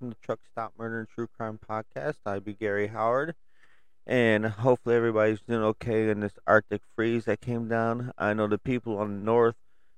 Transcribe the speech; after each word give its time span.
welcome 0.00 0.14
to 0.14 0.24
Truck 0.24 0.38
Stop 0.52 0.74
Murder 0.78 1.00
and 1.00 1.08
True 1.08 1.26
Crime 1.26 1.58
Podcast. 1.68 2.18
I 2.24 2.38
be 2.38 2.54
Gary 2.54 2.86
Howard, 2.86 3.34
and 4.06 4.46
hopefully 4.46 4.94
everybody's 4.94 5.40
doing 5.40 5.62
okay 5.62 6.08
in 6.08 6.20
this 6.20 6.38
Arctic 6.46 6.82
freeze 6.94 7.24
that 7.24 7.40
came 7.40 7.66
down. 7.66 8.12
I 8.16 8.32
know 8.32 8.46
the 8.46 8.58
people 8.58 8.96
on 8.98 9.18
the 9.18 9.24
north 9.24 9.56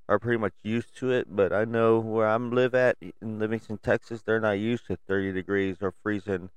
are 0.09 0.19
pretty 0.19 0.39
much 0.39 0.55
used 0.63 0.97
to 0.99 1.11
it, 1.11 1.27
but 1.29 1.53
I 1.53 1.67
know 1.67 1.99
where 1.99 2.27
I'm 2.27 2.51
live 2.51 2.75
at 2.75 2.97
in 3.21 3.39
Livingston, 3.39 3.77
Texas, 3.77 4.23
they're 4.23 4.41
not 4.41 4.53
used 4.53 4.87
to 4.87 4.97
30 4.97 5.33
degrees 5.33 5.77
or 5.83 5.93
freezing, 6.03 6.49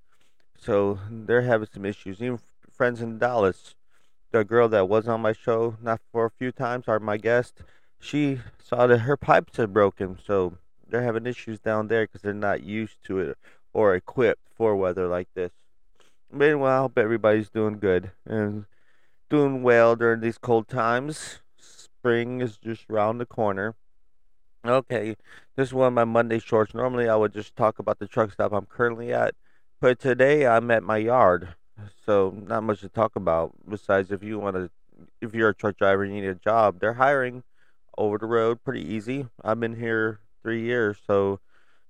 so 0.57 0.99
they're 1.11 1.41
having 1.41 1.67
some 1.73 1.83
issues. 1.83 2.21
Even 2.21 2.39
friends 2.71 3.01
in 3.01 3.17
Dallas, 3.17 3.75
the 4.31 4.45
girl 4.45 4.69
that 4.69 4.87
was 4.87 5.05
on 5.05 5.19
my 5.19 5.33
show, 5.33 5.75
not 5.81 5.99
for 6.13 6.23
a 6.23 6.31
few 6.31 6.53
times, 6.53 6.87
are 6.87 6.99
my 6.99 7.17
guest. 7.17 7.55
She 7.99 8.39
saw 8.63 8.87
that 8.87 8.99
her 8.99 9.17
pipes 9.17 9.57
had 9.57 9.73
broken, 9.73 10.17
so 10.25 10.53
they're 10.93 11.01
having 11.01 11.25
issues 11.25 11.59
down 11.59 11.87
there 11.87 12.03
because 12.03 12.21
they're 12.21 12.35
not 12.35 12.61
used 12.61 13.03
to 13.03 13.17
it 13.17 13.35
or 13.73 13.95
equipped 13.95 14.47
for 14.55 14.75
weather 14.75 15.07
like 15.07 15.27
this. 15.33 15.51
Meanwhile, 16.31 16.71
I 16.71 16.81
hope 16.81 16.99
everybody's 16.99 17.49
doing 17.49 17.79
good 17.79 18.11
and 18.27 18.65
doing 19.27 19.63
well 19.63 19.95
during 19.95 20.21
these 20.21 20.37
cold 20.37 20.67
times. 20.67 21.39
Spring 21.57 22.41
is 22.41 22.57
just 22.57 22.85
around 22.91 23.17
the 23.17 23.25
corner. 23.25 23.73
Okay, 24.63 25.15
this 25.55 25.69
is 25.69 25.73
one 25.73 25.87
of 25.87 25.93
my 25.93 26.05
Monday 26.05 26.37
shorts. 26.37 26.75
Normally, 26.75 27.09
I 27.09 27.15
would 27.15 27.33
just 27.33 27.55
talk 27.55 27.79
about 27.79 27.97
the 27.97 28.07
truck 28.07 28.31
stop 28.31 28.53
I'm 28.53 28.67
currently 28.67 29.11
at, 29.11 29.33
but 29.81 29.99
today 29.99 30.45
I'm 30.45 30.69
at 30.69 30.83
my 30.83 30.97
yard, 30.97 31.55
so 32.05 32.35
not 32.47 32.61
much 32.61 32.81
to 32.81 32.89
talk 32.89 33.15
about. 33.15 33.51
Besides, 33.67 34.11
if 34.11 34.21
you 34.21 34.37
want 34.37 34.57
to, 34.57 34.69
if 35.21 35.33
you're 35.33 35.49
a 35.49 35.55
truck 35.55 35.75
driver 35.75 36.03
and 36.03 36.15
you 36.15 36.21
need 36.21 36.27
a 36.27 36.35
job, 36.35 36.79
they're 36.79 36.93
hiring 36.93 37.41
over 37.97 38.19
the 38.19 38.27
road 38.27 38.63
pretty 38.63 38.87
easy. 38.87 39.25
I've 39.43 39.59
been 39.59 39.77
here 39.77 40.19
three 40.43 40.61
years. 40.61 40.97
So, 41.07 41.39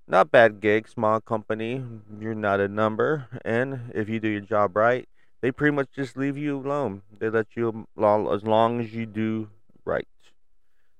not 0.06 0.30
bad 0.30 0.60
gig, 0.60 0.88
small 0.88 1.20
company. 1.20 1.84
You're 2.18 2.34
not 2.34 2.60
a 2.60 2.68
number, 2.68 3.26
and 3.44 3.92
if 3.94 4.08
you 4.08 4.20
do 4.20 4.28
your 4.28 4.40
job 4.40 4.76
right, 4.76 5.08
they 5.40 5.50
pretty 5.50 5.74
much 5.74 5.88
just 5.94 6.16
leave 6.16 6.38
you 6.38 6.56
alone. 6.58 7.02
They 7.18 7.28
let 7.28 7.48
you 7.56 7.86
as 7.98 8.44
long 8.44 8.80
as 8.80 8.94
you 8.94 9.04
do 9.04 9.50
right. 9.84 10.08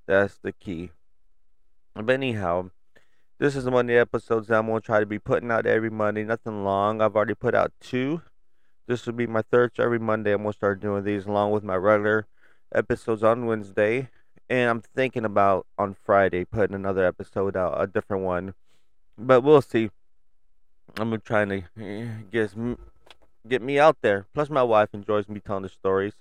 That's 0.06 0.36
the 0.36 0.52
key. 0.52 0.90
But 1.94 2.10
anyhow, 2.10 2.70
this 3.38 3.56
is 3.56 3.64
one 3.64 3.86
of 3.86 3.88
the 3.88 3.96
episodes 3.96 4.48
that 4.48 4.58
I'm 4.58 4.66
gonna 4.66 4.80
try 4.80 5.00
to 5.00 5.06
be 5.06 5.18
putting 5.18 5.50
out 5.50 5.66
every 5.66 5.90
Monday. 5.90 6.24
Nothing 6.24 6.64
long. 6.64 7.00
I've 7.00 7.16
already 7.16 7.34
put 7.34 7.54
out 7.54 7.72
two. 7.80 8.22
This 8.86 9.06
will 9.06 9.14
be 9.14 9.26
my 9.26 9.42
third. 9.42 9.72
So 9.74 9.82
every 9.82 9.98
Monday, 9.98 10.32
I'm 10.32 10.42
gonna 10.42 10.52
start 10.52 10.80
doing 10.80 11.04
these 11.04 11.26
along 11.26 11.52
with 11.52 11.62
my 11.62 11.76
regular 11.76 12.26
episodes 12.74 13.22
on 13.22 13.46
Wednesday 13.46 14.10
and 14.48 14.70
I'm 14.70 14.80
thinking 14.80 15.24
about 15.24 15.66
on 15.78 15.94
Friday 15.94 16.44
putting 16.44 16.74
another 16.74 17.04
episode 17.04 17.56
out, 17.56 17.80
a 17.80 17.86
different 17.86 18.24
one, 18.24 18.54
but 19.16 19.42
we'll 19.42 19.62
see. 19.62 19.90
I'm 20.96 21.18
trying 21.20 21.48
to 21.48 21.62
eh, 21.80 22.06
get 22.30 22.54
get 23.48 23.62
me 23.62 23.78
out 23.78 23.98
there. 24.02 24.26
Plus, 24.34 24.50
my 24.50 24.62
wife 24.62 24.90
enjoys 24.92 25.28
me 25.28 25.40
telling 25.40 25.62
the 25.62 25.68
stories. 25.68 26.14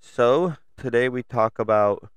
So 0.00 0.56
today 0.76 1.08
we 1.08 1.22
talk 1.22 1.58
about. 1.58 2.10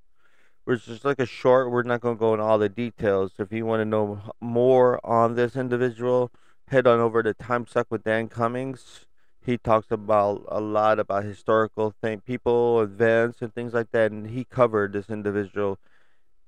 We're 0.64 0.76
just 0.76 1.04
like 1.04 1.20
a 1.20 1.26
short. 1.26 1.72
We're 1.72 1.82
not 1.82 2.02
going 2.02 2.18
to 2.18 2.20
go 2.20 2.34
into 2.34 2.46
all 2.46 2.60
the 2.60 2.70
details. 2.70 3.32
If 3.40 3.52
you 3.52 3.66
want 3.66 3.82
to 3.82 3.86
know 3.86 4.22
more 4.40 5.04
on 5.04 5.34
this 5.34 5.56
individual, 5.56 6.32
head 6.68 6.86
on 6.86 7.00
over 7.00 7.24
to 7.24 7.34
Time 7.34 7.66
Suck 7.66 7.88
with 7.90 8.04
Dan 8.04 8.30
Cummins 8.30 9.08
he 9.44 9.58
talks 9.58 9.92
about 9.92 10.44
a 10.48 10.62
lot 10.62 11.00
about 11.00 11.24
historical 11.24 11.94
thing, 12.02 12.22
people, 12.22 12.82
events, 12.82 13.42
and 13.42 13.54
things 13.54 13.74
like 13.74 13.92
that. 13.92 14.12
And 14.12 14.28
he 14.28 14.44
covered 14.44 14.94
this 14.94 15.10
individual 15.10 15.80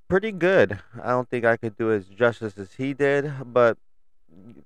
pretty 0.07 0.31
good. 0.31 0.79
I 1.01 1.09
don't 1.09 1.29
think 1.29 1.43
I 1.43 1.57
could 1.57 1.75
do 1.77 1.91
as 1.91 2.05
justice 2.05 2.57
as 2.57 2.73
he 2.73 2.93
did, 2.93 3.31
but 3.45 3.77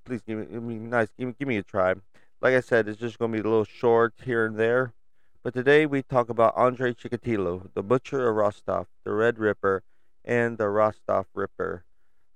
please 0.04 0.22
give 0.28 0.40
me, 0.40 0.46
give 0.46 0.64
me 0.64 0.76
nice, 0.76 1.08
give 1.18 1.28
me, 1.30 1.36
give 1.40 1.48
me 1.48 1.58
a 1.58 1.64
try. 1.64 1.96
Like 2.42 2.54
I 2.54 2.60
said, 2.60 2.88
it's 2.88 3.00
just 3.00 3.18
going 3.18 3.32
to 3.32 3.38
be 3.38 3.40
a 3.40 3.50
little 3.50 3.66
short 3.66 4.14
here 4.24 4.46
and 4.46 4.58
there. 4.58 4.94
But 5.42 5.54
today 5.54 5.86
we 5.86 6.02
talk 6.02 6.30
about 6.30 6.54
Andre 6.58 6.94
Chikatilo, 6.94 7.70
the 7.74 7.82
butcher 7.82 8.28
of 8.28 8.36
Rostov, 8.36 8.88
the 9.06 9.14
Red 9.14 9.40
Ripper, 9.40 9.84
and 10.26 10.58
the 10.58 10.68
Rostov 10.68 11.28
Ripper. 11.34 11.84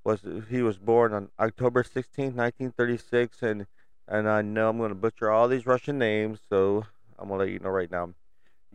Was 0.04 0.22
he 0.50 0.62
was 0.62 0.78
born 0.78 1.14
on 1.14 1.30
October 1.38 1.84
16, 1.84 2.28
1936, 2.28 3.44
and 3.44 3.68
and 4.12 4.30
I 4.30 4.42
know 4.42 4.70
I'm 4.70 4.78
going 4.78 4.90
to 4.90 4.96
butcher 4.96 5.32
all 5.32 5.48
these 5.48 5.66
Russian 5.66 5.98
names, 5.98 6.40
so 6.50 6.86
I'm 7.18 7.30
going 7.30 7.40
to 7.40 7.46
let 7.46 7.54
you 7.54 7.60
know 7.60 7.70
right 7.70 7.90
now. 7.90 8.10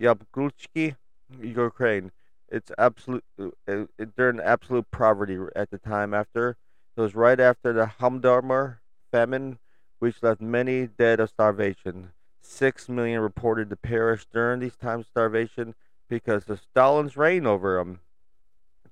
Yabgulchki, 0.00 0.96
Ukraine. 1.42 2.10
It's 2.48 2.72
absolute. 2.78 3.22
Uh, 3.38 3.50
it, 3.98 4.08
in 4.18 4.40
absolute 4.40 4.90
poverty 4.90 5.38
at 5.54 5.70
the 5.70 5.78
time. 5.78 6.14
After 6.14 6.56
it 6.96 7.00
was 7.00 7.14
right 7.14 7.38
after 7.38 7.74
the 7.74 7.92
Holodomor 8.00 8.78
famine, 9.12 9.58
which 9.98 10.22
left 10.22 10.40
many 10.40 10.86
dead 10.86 11.20
of 11.20 11.28
starvation. 11.28 12.12
Six 12.40 12.88
million 12.88 13.20
reported 13.20 13.68
to 13.70 13.76
perish 13.76 14.26
during 14.32 14.60
these 14.60 14.76
times 14.76 15.02
of 15.02 15.10
starvation 15.10 15.74
because 16.08 16.48
of 16.48 16.60
Stalin's 16.60 17.16
reign 17.16 17.46
over 17.46 17.76
them, 17.76 18.00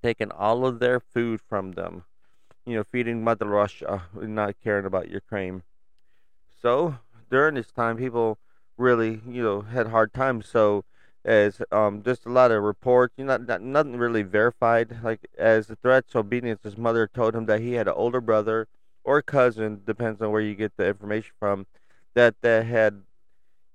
taking 0.03 0.31
all 0.31 0.67
of 0.67 0.79
their 0.79 1.01
food 1.01 1.41
from 1.49 1.73
them. 1.73 2.05
You 2.67 2.77
know, 2.77 2.85
feeding 2.85 3.25
Mother 3.25 3.47
Russia, 3.47 4.03
not 4.21 4.57
caring 4.63 4.85
about 4.85 5.11
Ukraine. 5.11 5.63
So 6.65 6.97
during 7.31 7.57
this 7.57 7.71
time, 7.71 7.99
people 7.99 8.39
really, 8.79 9.21
you 9.29 9.43
know, 9.43 9.61
had 9.61 9.89
hard 9.89 10.15
times. 10.15 10.49
So 10.49 10.85
as 11.23 11.61
um, 11.71 12.03
just 12.03 12.25
a 12.25 12.31
lot 12.31 12.51
of 12.51 12.63
reports, 12.63 13.13
you 13.19 13.27
know, 13.27 13.37
not, 13.37 13.61
nothing 13.61 13.99
really 13.99 14.23
verified. 14.23 14.97
Like 15.03 15.29
as 15.37 15.67
the 15.67 15.77
threats, 15.77 16.17
obedience, 16.17 16.61
his 16.65 16.79
mother 16.79 17.07
told 17.07 17.35
him 17.35 17.45
that 17.47 17.61
he 17.61 17.75
had 17.75 17.87
an 17.87 17.93
older 17.95 18.23
brother 18.23 18.67
or 19.05 19.21
cousin, 19.21 19.83
depends 19.85 20.23
on 20.23 20.31
where 20.31 20.41
you 20.41 20.55
get 20.55 20.75
the 20.79 20.87
information 20.87 21.33
from, 21.39 21.67
that 22.15 22.37
that 22.41 22.65
had 22.65 23.03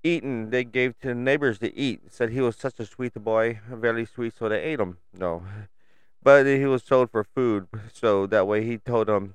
eaten. 0.02 0.50
They 0.50 0.64
gave 0.64 0.98
to 1.00 1.08
the 1.08 1.14
neighbors 1.14 1.60
to 1.60 1.72
eat. 1.76 2.00
Said 2.10 2.30
he 2.30 2.40
was 2.40 2.56
such 2.56 2.80
a 2.80 2.86
sweet 2.86 3.14
boy, 3.14 3.60
very 3.70 4.04
sweet, 4.04 4.34
so 4.36 4.48
they 4.48 4.60
ate 4.60 4.80
him. 4.80 4.98
No, 5.16 5.44
but 6.24 6.44
he 6.44 6.64
was 6.64 6.82
sold 6.82 7.12
for 7.12 7.22
food. 7.22 7.68
So 7.92 8.26
that 8.26 8.48
way, 8.48 8.64
he 8.64 8.78
told 8.78 9.06
them 9.06 9.34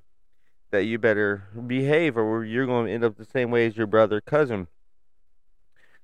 that 0.76 0.84
you 0.84 1.00
better 1.00 1.44
behave 1.68 2.18
or 2.18 2.44
you're 2.44 2.66
going 2.66 2.88
to 2.88 2.92
end 2.92 3.06
up 3.06 3.16
the 3.16 3.24
same 3.24 3.50
way 3.50 3.66
as 3.66 3.78
your 3.78 3.88
brother 3.88 4.20
cousin. 4.20 4.68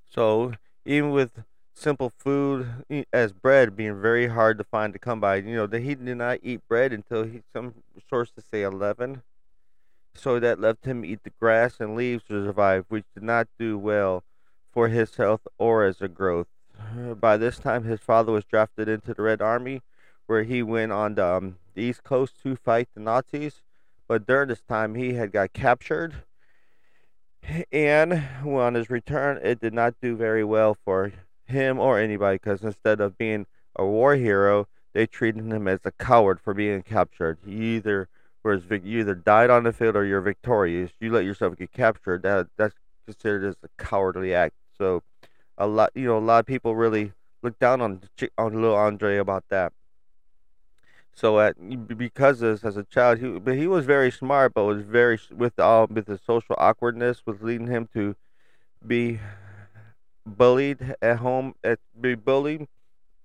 So, 0.09 0.53
even 0.85 1.11
with 1.11 1.43
simple 1.73 2.09
food 2.09 2.85
as 3.11 3.33
bread 3.33 3.75
being 3.75 4.01
very 4.01 4.27
hard 4.27 4.57
to 4.59 4.63
find 4.63 4.93
to 4.93 4.99
come 4.99 5.19
by, 5.19 5.37
you 5.37 5.55
know, 5.55 5.67
that 5.67 5.81
he 5.81 5.95
did 5.95 6.15
not 6.15 6.39
eat 6.41 6.65
bread 6.69 6.93
until 6.93 7.25
he, 7.25 7.41
some 7.51 7.73
sources 8.09 8.45
say 8.49 8.63
11. 8.63 9.23
So 10.13 10.39
that 10.39 10.59
left 10.59 10.85
him 10.85 11.03
eat 11.03 11.23
the 11.23 11.31
grass 11.37 11.81
and 11.81 11.95
leaves 11.95 12.23
to 12.29 12.45
survive, 12.45 12.85
which 12.87 13.05
did 13.13 13.23
not 13.23 13.49
do 13.59 13.77
well 13.77 14.23
for 14.71 14.87
his 14.87 15.17
health 15.17 15.41
or 15.57 15.83
as 15.83 16.01
a 16.01 16.07
growth. 16.07 16.47
By 17.19 17.35
this 17.35 17.59
time, 17.59 17.83
his 17.83 17.99
father 17.99 18.31
was 18.31 18.45
drafted 18.45 18.87
into 18.87 19.13
the 19.13 19.21
Red 19.21 19.41
Army, 19.41 19.81
where 20.27 20.43
he 20.43 20.63
went 20.63 20.93
on 20.93 21.15
the, 21.15 21.25
um, 21.25 21.57
the 21.73 21.83
East 21.83 22.05
Coast 22.05 22.35
to 22.43 22.55
fight 22.55 22.87
the 22.93 23.01
Nazis 23.01 23.61
but 24.11 24.27
during 24.27 24.49
this 24.49 24.59
time, 24.59 24.95
he 24.95 25.13
had 25.13 25.31
got 25.31 25.53
captured. 25.53 26.23
And 27.71 28.21
on 28.45 28.73
his 28.73 28.89
return, 28.89 29.39
it 29.41 29.61
did 29.61 29.73
not 29.73 29.95
do 30.01 30.17
very 30.17 30.43
well 30.43 30.75
for 30.83 31.13
him 31.45 31.79
or 31.79 31.97
anybody 31.97 32.35
because 32.35 32.61
instead 32.61 32.99
of 32.99 33.17
being 33.17 33.45
a 33.73 33.85
war 33.85 34.17
hero, 34.17 34.67
they 34.91 35.07
treated 35.07 35.45
him 35.45 35.65
as 35.65 35.79
a 35.85 35.93
coward 35.93 36.41
for 36.41 36.53
being 36.53 36.81
captured. 36.81 37.37
You 37.45 37.63
either 37.63 38.09
whereas 38.41 38.63
you 38.69 38.99
either 38.99 39.15
died 39.15 39.49
on 39.49 39.63
the 39.63 39.71
field 39.71 39.95
or 39.95 40.03
you're 40.03 40.19
victorious. 40.19 40.91
You 40.99 41.09
let 41.13 41.23
yourself 41.23 41.55
get 41.55 41.71
captured. 41.71 42.23
That 42.23 42.47
that's 42.57 42.75
considered 43.05 43.45
as 43.45 43.55
a 43.63 43.69
cowardly 43.81 44.35
act. 44.35 44.55
So 44.77 45.03
a 45.57 45.67
lot, 45.67 45.91
you 45.95 46.07
know, 46.07 46.17
a 46.17 46.19
lot 46.19 46.39
of 46.39 46.45
people 46.45 46.75
really 46.75 47.13
look 47.41 47.57
down 47.59 47.79
on 47.79 48.01
on 48.37 48.55
little 48.55 48.75
Andre 48.75 49.19
about 49.19 49.45
that. 49.47 49.71
So 51.13 51.37
uh, 51.37 51.49
at 51.49 51.97
because 51.97 52.41
of 52.41 52.61
this 52.61 52.65
as 52.65 52.77
a 52.77 52.83
child, 52.83 53.19
he 53.19 53.39
but 53.39 53.55
he 53.55 53.67
was 53.67 53.85
very 53.85 54.11
smart, 54.11 54.53
but 54.53 54.63
was 54.63 54.83
very 54.83 55.19
with 55.31 55.59
all 55.59 55.87
with 55.87 56.05
the 56.05 56.19
social 56.25 56.55
awkwardness 56.57 57.23
was 57.25 57.41
leading 57.41 57.67
him 57.67 57.89
to 57.93 58.15
be 58.85 59.19
bullied 60.25 60.95
at 61.01 61.17
home, 61.17 61.55
at 61.63 61.79
be 61.99 62.15
bullied, 62.15 62.67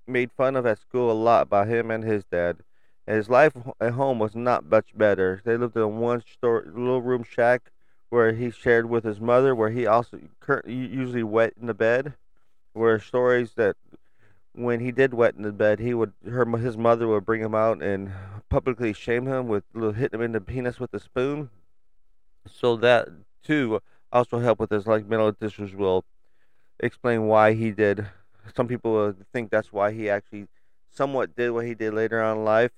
made 0.06 0.30
fun 0.32 0.56
of 0.56 0.66
at 0.66 0.78
school 0.78 1.10
a 1.10 1.14
lot 1.14 1.48
by 1.48 1.66
him 1.66 1.90
and 1.90 2.04
his 2.04 2.24
dad. 2.24 2.58
And 3.06 3.16
his 3.16 3.30
life 3.30 3.52
at 3.80 3.92
home 3.92 4.18
was 4.18 4.34
not 4.34 4.64
much 4.64 4.96
better. 4.96 5.40
They 5.44 5.56
lived 5.56 5.76
in 5.76 5.82
a 5.82 5.88
one 5.88 6.22
story 6.22 6.66
little 6.66 7.02
room 7.02 7.22
shack 7.22 7.70
where 8.08 8.32
he 8.32 8.50
shared 8.50 8.86
with 8.86 9.04
his 9.04 9.20
mother, 9.20 9.54
where 9.54 9.70
he 9.70 9.86
also 9.86 10.20
usually 10.66 11.22
wet 11.22 11.54
in 11.60 11.66
the 11.66 11.74
bed. 11.74 12.14
Where 12.72 13.00
stories 13.00 13.52
that 13.54 13.76
when 14.56 14.80
he 14.80 14.90
did 14.90 15.14
wet 15.14 15.34
in 15.34 15.42
the 15.42 15.52
bed, 15.52 15.78
he 15.78 15.94
would 15.94 16.12
her 16.28 16.44
his 16.56 16.76
mother 16.76 17.06
would 17.06 17.26
bring 17.26 17.42
him 17.42 17.54
out 17.54 17.82
and 17.82 18.10
publicly 18.48 18.92
shame 18.92 19.26
him 19.26 19.48
with 19.48 19.64
hit 19.74 20.14
him 20.14 20.22
in 20.22 20.32
the 20.32 20.40
penis 20.40 20.80
with 20.80 20.92
a 20.94 21.00
spoon. 21.00 21.50
So 22.50 22.76
that 22.76 23.08
too 23.44 23.80
also 24.10 24.38
helped 24.38 24.60
with 24.60 24.70
his 24.70 24.86
like 24.86 25.06
mental 25.06 25.34
issues. 25.40 25.74
Will 25.74 26.04
explain 26.80 27.26
why 27.26 27.52
he 27.52 27.70
did. 27.70 28.06
Some 28.54 28.66
people 28.66 29.14
think 29.32 29.50
that's 29.50 29.72
why 29.72 29.92
he 29.92 30.08
actually 30.08 30.46
somewhat 30.90 31.36
did 31.36 31.50
what 31.50 31.66
he 31.66 31.74
did 31.74 31.92
later 31.92 32.22
on 32.22 32.38
in 32.38 32.44
life. 32.44 32.72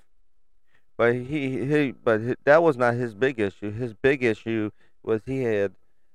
But 0.97 1.15
he, 1.15 1.65
he 1.65 1.93
but 1.93 2.21
that 2.45 2.63
was 2.63 2.77
not 2.77 2.95
his 2.95 3.15
big 3.15 3.39
issue. 3.39 3.71
His 3.71 3.95
big 3.95 4.25
issue 4.25 4.71
was 5.05 5.23
he 5.27 5.43
had 5.43 5.73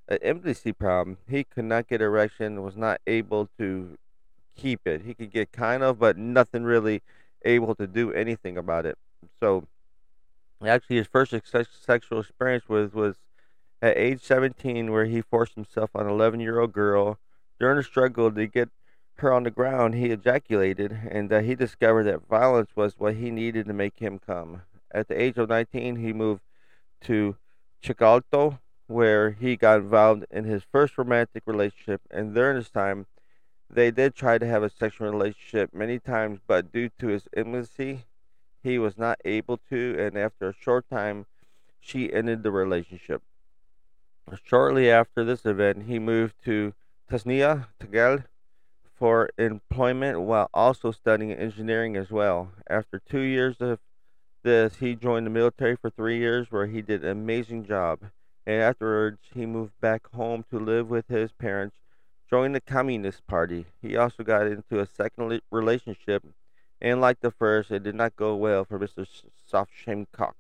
an 0.10 0.18
intimacy 0.22 0.74
problem. 0.74 1.18
He 1.30 1.46
could 1.46 1.66
not 1.66 1.88
get 1.88 2.02
erection, 2.02 2.62
was 2.64 2.76
not 2.76 3.00
able 3.08 3.50
to 3.58 3.98
keep 4.56 4.88
it. 4.88 5.02
He 5.02 5.14
could 5.14 5.32
get 5.32 5.52
kind 5.52 5.84
of, 5.84 6.00
but 6.00 6.18
nothing 6.18 6.64
really 6.64 7.02
able 7.44 7.76
to 7.76 7.88
do 7.88 8.12
anything 8.14 8.58
about 8.58 8.86
it. 8.86 8.98
So, 9.40 9.68
actually, 10.66 10.98
his 10.98 11.08
first 11.08 11.34
sexual 11.86 12.20
experience 12.20 12.68
was 12.68 12.94
was 12.94 13.16
at 13.82 13.98
age 13.98 14.22
17, 14.22 14.92
where 14.92 15.06
he 15.06 15.22
forced 15.22 15.56
himself 15.56 15.90
on 15.94 16.06
an 16.06 16.12
11 16.12 16.40
year 16.40 16.60
old 16.60 16.72
girl. 16.72 17.20
During 17.60 17.78
a 17.78 17.84
struggle 17.84 18.32
to 18.32 18.48
get 18.48 18.70
her 19.18 19.32
on 19.32 19.44
the 19.44 19.52
ground, 19.52 19.96
he 19.96 20.12
ejaculated, 20.12 20.98
and 21.10 21.32
uh, 21.32 21.40
he 21.40 21.56
discovered 21.56 22.04
that 22.06 22.28
violence 22.28 22.70
was 22.76 22.96
what 22.98 23.16
he 23.16 23.30
needed 23.30 23.68
to 23.68 23.74
make 23.74 24.00
him 24.00 24.20
come. 24.20 24.62
At 24.92 25.08
the 25.08 25.22
age 25.22 25.38
of 25.38 25.50
19, 25.50 25.98
he 25.98 26.14
moved 26.14 26.42
to 27.02 27.36
Chicalto, 27.84 28.60
where 28.88 29.32
he 29.32 29.56
got 29.56 29.80
involved 29.80 30.26
in 30.32 30.46
his 30.46 30.64
first 30.72 30.98
romantic 30.98 31.44
relationship, 31.46 32.02
and 32.10 32.34
during 32.34 32.58
this 32.58 32.70
time, 32.70 33.06
they 33.74 33.92
did 33.92 34.16
try 34.16 34.38
to 34.38 34.46
have 34.46 34.64
a 34.64 34.70
sexual 34.70 35.10
relationship 35.10 35.74
many 35.74 36.00
times, 36.00 36.40
but 36.46 36.72
due 36.72 36.90
to 37.00 37.08
his 37.08 37.28
intimacy, 37.36 38.06
he 38.62 38.80
was 38.80 38.98
not 38.98 39.20
able 39.26 39.60
to, 39.70 39.96
and 40.00 40.18
after 40.18 40.50
a 40.50 40.54
short 40.54 40.90
time, 40.90 41.26
she 41.80 42.14
ended 42.14 42.44
the 42.44 42.52
relationship. 42.52 43.22
Shortly 44.46 44.90
after 44.90 45.26
this 45.26 45.46
event, 45.46 45.84
he 45.84 46.00
moved 46.00 46.36
to 46.46 46.74
Tasnia, 47.10 47.68
Tagal, 47.80 48.24
for 48.96 49.30
employment 49.38 50.22
while 50.22 50.50
also 50.54 50.92
studying 50.92 51.34
engineering 51.34 51.98
as 51.98 52.10
well. 52.10 52.52
After 52.70 53.00
two 53.00 53.20
years 53.20 53.58
of 53.60 53.80
this, 54.44 54.78
he 54.78 54.96
joined 54.96 55.26
the 55.26 55.32
military 55.32 55.76
for 55.76 55.90
three 55.90 56.20
years, 56.20 56.52
where 56.52 56.68
he 56.68 56.82
did 56.82 57.04
an 57.04 57.12
amazing 57.12 57.66
job. 57.66 58.00
And 58.46 58.62
afterwards, 58.62 59.20
he 59.34 59.46
moved 59.46 59.80
back 59.82 60.08
home 60.14 60.46
to 60.52 60.60
live 60.60 60.90
with 60.90 61.08
his 61.08 61.32
parents 61.34 61.76
joined 62.34 62.56
the 62.56 62.62
Communist 62.62 63.28
Party. 63.28 63.68
He 63.80 63.96
also 63.96 64.24
got 64.24 64.48
into 64.48 64.80
a 64.80 64.88
second 64.88 65.40
relationship, 65.52 66.26
and 66.82 67.00
like 67.00 67.20
the 67.20 67.30
first, 67.30 67.70
it 67.70 67.84
did 67.84 67.94
not 67.94 68.16
go 68.16 68.36
well 68.36 68.66
for 68.66 68.80
Mr. 68.80 69.06
Sofshamcock. 69.48 70.34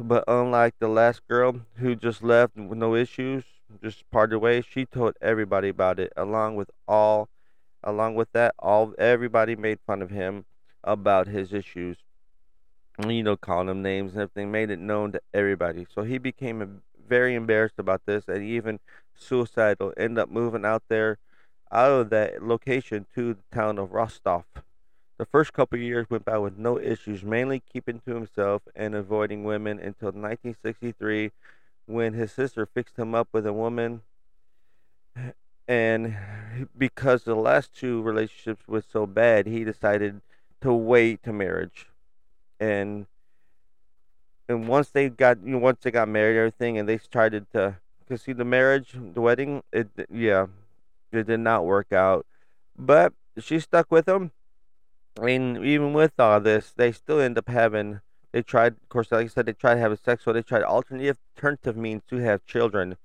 But 0.00 0.24
unlike 0.26 0.74
the 0.80 0.88
last 0.88 1.20
girl 1.28 1.60
who 1.76 1.94
just 1.94 2.24
left 2.24 2.56
with 2.56 2.76
no 2.76 2.96
issues, 2.96 3.44
just 3.80 4.10
parted 4.10 4.40
ways, 4.40 4.64
she 4.68 4.84
told 4.84 5.14
everybody 5.20 5.68
about 5.68 6.00
it. 6.00 6.12
Along 6.16 6.56
with 6.56 6.72
all, 6.88 7.28
along 7.84 8.16
with 8.16 8.32
that, 8.32 8.56
all 8.58 8.92
everybody 8.98 9.54
made 9.54 9.78
fun 9.86 10.02
of 10.02 10.10
him 10.10 10.44
about 10.82 11.28
his 11.28 11.52
issues. 11.52 11.98
You 13.06 13.22
know, 13.22 13.36
calling 13.36 13.68
him 13.68 13.80
names 13.80 14.14
and 14.14 14.22
everything, 14.22 14.50
made 14.50 14.70
it 14.70 14.80
known 14.80 15.12
to 15.12 15.20
everybody. 15.32 15.86
So 15.94 16.02
he 16.02 16.18
became 16.18 16.82
very 17.06 17.34
embarrassed 17.34 17.78
about 17.78 18.02
this, 18.06 18.28
and 18.28 18.42
even 18.42 18.80
suicidal, 19.14 19.92
end 19.96 20.18
up 20.18 20.28
moving 20.28 20.64
out 20.64 20.82
there, 20.88 21.18
out 21.72 21.90
of 21.90 22.10
that 22.10 22.42
location 22.42 23.06
to 23.14 23.34
the 23.34 23.42
town 23.54 23.78
of 23.78 23.92
Rostov. 23.92 24.44
The 25.18 25.24
first 25.24 25.54
couple 25.54 25.78
years 25.78 26.10
went 26.10 26.26
by 26.26 26.36
with 26.38 26.58
no 26.58 26.78
issues, 26.78 27.22
mainly 27.22 27.60
keeping 27.60 28.00
to 28.00 28.14
himself 28.14 28.62
and 28.74 28.94
avoiding 28.94 29.44
women 29.44 29.78
until 29.78 30.08
1963 30.08 31.32
when 31.86 32.12
his 32.12 32.32
sister 32.32 32.66
fixed 32.66 32.98
him 32.98 33.14
up 33.14 33.28
with 33.32 33.46
a 33.46 33.52
woman. 33.52 34.02
And 35.66 36.16
because 36.76 37.24
the 37.24 37.34
last 37.34 37.74
two 37.74 38.02
relationships 38.02 38.68
were 38.68 38.82
so 38.82 39.06
bad, 39.06 39.46
he 39.46 39.64
decided 39.64 40.20
to 40.60 40.72
wait 40.72 41.22
to 41.22 41.32
marriage. 41.32 41.86
And 42.60 43.06
and 44.48 44.68
once 44.68 44.90
they 44.90 45.08
got 45.08 45.38
you 45.44 45.52
know, 45.52 45.58
once 45.58 45.78
they 45.82 45.90
got 45.90 46.08
married, 46.08 46.36
everything, 46.36 46.78
and 46.78 46.88
they 46.88 46.98
started 46.98 47.46
to 47.52 47.76
because 48.00 48.22
see 48.22 48.32
the 48.32 48.44
marriage, 48.44 48.94
the 48.94 49.20
wedding, 49.20 49.62
it 49.72 49.88
yeah, 50.10 50.46
it 51.12 51.26
did 51.26 51.40
not 51.40 51.64
work 51.64 51.92
out. 51.92 52.26
But 52.78 53.12
she 53.38 53.58
stuck 53.60 53.90
with 53.90 54.08
him. 54.08 54.30
I 55.18 55.24
mean, 55.24 55.64
even 55.64 55.92
with 55.92 56.12
all 56.18 56.40
this, 56.40 56.72
they 56.76 56.92
still 56.92 57.20
end 57.20 57.38
up 57.38 57.48
having. 57.48 58.00
They 58.32 58.42
tried, 58.42 58.74
of 58.74 58.88
course, 58.88 59.10
like 59.10 59.24
I 59.24 59.28
said, 59.28 59.46
they 59.46 59.54
tried 59.54 59.74
to 59.74 59.80
have 59.80 59.92
a 59.92 59.96
sex, 59.96 60.24
so 60.24 60.32
they 60.32 60.42
tried 60.42 60.62
alternative 60.62 61.18
alternative 61.36 61.76
means 61.76 62.02
to 62.08 62.16
have 62.16 62.44
children, 62.46 62.96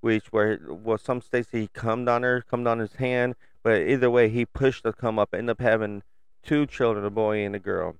which 0.00 0.32
were 0.32 0.58
well, 0.68 0.98
some 0.98 1.20
states 1.20 1.50
he 1.52 1.68
cummed 1.68 2.08
on 2.08 2.22
her, 2.22 2.42
cummed 2.42 2.66
on 2.66 2.78
his 2.78 2.94
hand, 2.94 3.34
but 3.62 3.82
either 3.82 4.10
way, 4.10 4.28
he 4.28 4.44
pushed 4.46 4.84
to 4.84 4.92
come 4.92 5.18
up, 5.18 5.34
end 5.34 5.50
up 5.50 5.60
having 5.60 6.02
two 6.42 6.66
children, 6.66 7.04
a 7.04 7.10
boy 7.10 7.44
and 7.44 7.54
a 7.54 7.58
girl. 7.58 7.96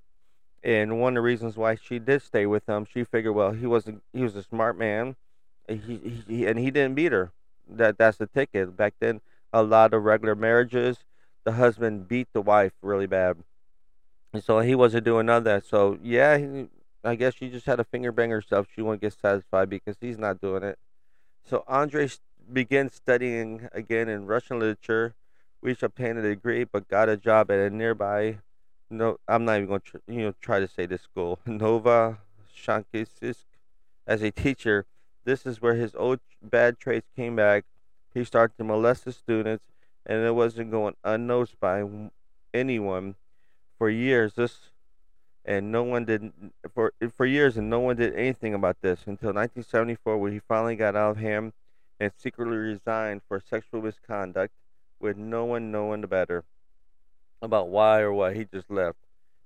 And 0.63 0.99
one 0.99 1.13
of 1.13 1.15
the 1.15 1.21
reasons 1.21 1.55
why 1.55 1.75
she 1.75 1.99
did 1.99 2.21
stay 2.21 2.45
with 2.45 2.67
him, 2.67 2.85
she 2.91 3.03
figured, 3.03 3.33
well, 3.33 3.51
he 3.51 3.65
was 3.65 3.87
a, 3.87 3.95
he 4.13 4.23
was 4.23 4.35
a 4.35 4.43
smart 4.43 4.77
man 4.77 5.15
he, 5.69 6.23
he 6.27 6.45
and 6.45 6.57
he 6.59 6.71
didn't 6.71 6.95
beat 6.95 7.11
her. 7.11 7.31
That 7.67 7.97
that's 7.97 8.17
the 8.17 8.27
ticket. 8.27 8.75
Back 8.75 8.95
then, 8.99 9.21
a 9.53 9.63
lot 9.63 9.93
of 9.93 10.03
regular 10.03 10.35
marriages, 10.35 10.97
the 11.43 11.53
husband 11.53 12.07
beat 12.07 12.27
the 12.33 12.41
wife 12.41 12.73
really 12.81 13.07
bad, 13.07 13.37
and 14.33 14.43
so 14.43 14.59
he 14.59 14.75
wasn't 14.75 15.05
doing 15.05 15.27
none 15.27 15.37
of 15.37 15.43
that. 15.45 15.65
So 15.65 15.99
yeah, 16.01 16.37
he, 16.37 16.67
I 17.03 17.15
guess 17.15 17.35
she 17.35 17.49
just 17.49 17.65
had 17.65 17.77
to 17.77 17.83
finger 17.83 18.11
bang 18.11 18.31
herself. 18.31 18.67
She 18.73 18.81
won't 18.81 19.01
get 19.01 19.13
satisfied 19.13 19.69
because 19.69 19.97
he's 20.01 20.17
not 20.17 20.41
doing 20.41 20.63
it. 20.63 20.79
So 21.47 21.63
Andre 21.67 22.09
began 22.51 22.91
studying 22.91 23.69
again 23.71 24.09
in 24.09 24.25
Russian 24.25 24.59
literature, 24.59 25.13
reached 25.61 25.83
obtained 25.83 26.17
a 26.17 26.23
degree, 26.23 26.63
but 26.63 26.87
got 26.87 27.09
a 27.09 27.17
job 27.17 27.51
at 27.51 27.59
a 27.59 27.69
nearby. 27.69 28.39
No, 28.89 29.19
I'm 29.27 29.45
not 29.45 29.57
even 29.57 29.67
going 29.67 29.81
to 29.91 30.01
you 30.07 30.21
know 30.23 30.33
try 30.41 30.59
to 30.59 30.67
say 30.67 30.85
this 30.85 31.01
school, 31.01 31.39
Nova 31.45 32.17
Shankisisk, 32.55 33.45
as 34.07 34.21
a 34.21 34.31
teacher 34.31 34.85
this 35.29 35.45
is 35.45 35.61
where 35.61 35.75
his 35.75 35.93
old 35.95 36.19
bad 36.41 36.79
traits 36.79 37.07
came 37.15 37.35
back. 37.35 37.65
He 38.13 38.23
started 38.23 38.57
to 38.57 38.63
molest 38.63 39.05
the 39.05 39.11
students, 39.11 39.65
and 40.05 40.25
it 40.25 40.33
wasn't 40.33 40.71
going 40.71 40.95
unnoticed 41.03 41.59
by 41.59 41.83
anyone 42.51 43.15
for 43.77 43.89
years. 43.89 44.33
This 44.33 44.71
and 45.45 45.71
no 45.71 45.83
one 45.83 46.05
did 46.05 46.31
for 46.73 46.93
for 47.15 47.27
years, 47.27 47.57
and 47.57 47.69
no 47.69 47.79
one 47.79 47.95
did 47.95 48.15
anything 48.15 48.55
about 48.55 48.81
this 48.81 49.01
until 49.05 49.29
1974, 49.29 50.17
when 50.17 50.31
he 50.31 50.39
finally 50.39 50.75
got 50.75 50.95
out 50.95 51.11
of 51.11 51.17
hand 51.17 51.53
and 51.99 52.11
secretly 52.17 52.57
resigned 52.57 53.21
for 53.27 53.39
sexual 53.39 53.81
misconduct, 53.81 54.53
with 54.99 55.17
no 55.17 55.45
one 55.45 55.71
knowing 55.71 56.01
the 56.01 56.07
better 56.07 56.43
about 57.41 57.69
why 57.69 57.99
or 57.99 58.13
what 58.13 58.35
he 58.35 58.45
just 58.45 58.69
left. 58.69 58.97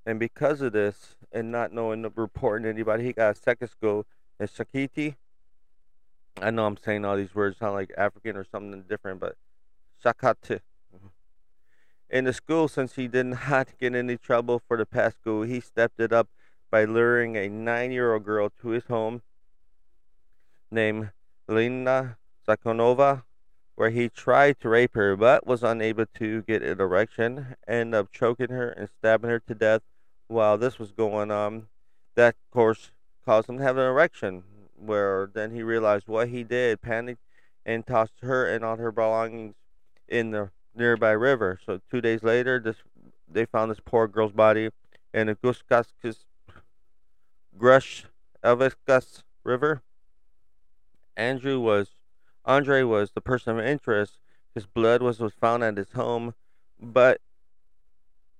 And 0.05 0.19
because 0.19 0.61
of 0.61 0.73
this, 0.73 1.15
and 1.31 1.51
not 1.51 1.71
knowing 1.71 2.09
reporting 2.15 2.67
anybody, 2.67 3.03
he 3.03 3.13
got 3.13 3.35
a 3.35 3.39
second 3.39 3.69
school 3.69 4.05
in 4.39 4.47
Shakiti, 4.47 5.15
I 6.41 6.49
know 6.49 6.65
I'm 6.65 6.77
saying 6.77 7.05
all 7.05 7.15
these 7.15 7.35
words 7.35 7.57
sound 7.59 7.73
like 7.73 7.91
African 7.97 8.35
or 8.35 8.43
something 8.43 8.83
different, 8.89 9.19
but 9.19 9.35
Shakati. 10.03 10.59
Mm-hmm. 10.95 11.07
In 12.09 12.25
the 12.25 12.33
school, 12.33 12.67
since 12.67 12.95
he 12.95 13.07
did 13.07 13.25
not 13.49 13.69
get 13.79 13.95
any 13.95 14.17
trouble 14.17 14.61
for 14.67 14.77
the 14.77 14.85
past 14.85 15.17
school, 15.17 15.43
he 15.43 15.59
stepped 15.59 15.99
it 15.99 16.11
up 16.11 16.27
by 16.71 16.85
luring 16.85 17.35
a 17.37 17.47
nine-year-old 17.47 18.23
girl 18.23 18.49
to 18.61 18.69
his 18.69 18.85
home 18.85 19.21
named 20.71 21.11
Lena 21.47 22.17
Zakonova, 22.47 23.23
where 23.75 23.89
he 23.89 24.09
tried 24.09 24.59
to 24.59 24.69
rape 24.69 24.93
her 24.93 25.15
but 25.15 25.47
was 25.47 25.63
unable 25.63 26.05
to 26.05 26.41
get 26.43 26.61
an 26.61 26.79
erection, 26.79 27.55
ended 27.67 27.95
up 27.95 28.11
choking 28.11 28.49
her 28.49 28.69
and 28.69 28.89
stabbing 28.99 29.29
her 29.29 29.39
to 29.39 29.55
death. 29.55 29.81
While 30.27 30.57
this 30.57 30.79
was 30.79 30.91
going 30.91 31.31
on, 31.31 31.67
that 32.15 32.35
of 32.35 32.51
course 32.51 32.91
caused 33.25 33.49
him 33.49 33.57
to 33.57 33.63
have 33.63 33.77
an 33.77 33.87
erection 33.87 34.43
where 34.77 35.29
then 35.33 35.51
he 35.51 35.63
realized 35.63 36.07
what 36.07 36.29
he 36.29 36.43
did, 36.43 36.81
panicked, 36.81 37.21
and 37.65 37.85
tossed 37.85 38.19
her 38.21 38.47
and 38.47 38.63
all 38.63 38.77
her 38.77 38.91
belongings 38.91 39.55
in 40.07 40.31
the 40.31 40.49
nearby 40.75 41.11
river. 41.11 41.59
So 41.65 41.79
two 41.89 42.01
days 42.01 42.23
later, 42.23 42.59
this 42.59 42.77
they 43.29 43.45
found 43.45 43.71
this 43.71 43.79
poor 43.83 44.07
girl's 44.07 44.31
body 44.31 44.69
in 45.13 45.27
the 45.27 45.35
Guskaskis 45.35 46.25
Grush 47.57 48.05
Elviskas 48.43 49.23
River. 49.43 49.81
Andrew 51.15 51.59
was 51.59 51.89
Andre 52.45 52.83
was 52.83 53.11
the 53.11 53.21
person 53.21 53.57
of 53.57 53.65
interest. 53.65 54.17
His 54.53 54.65
blood 54.65 55.01
was, 55.01 55.19
was 55.19 55.33
found 55.33 55.63
at 55.63 55.77
his 55.77 55.91
home, 55.93 56.35
but 56.79 57.21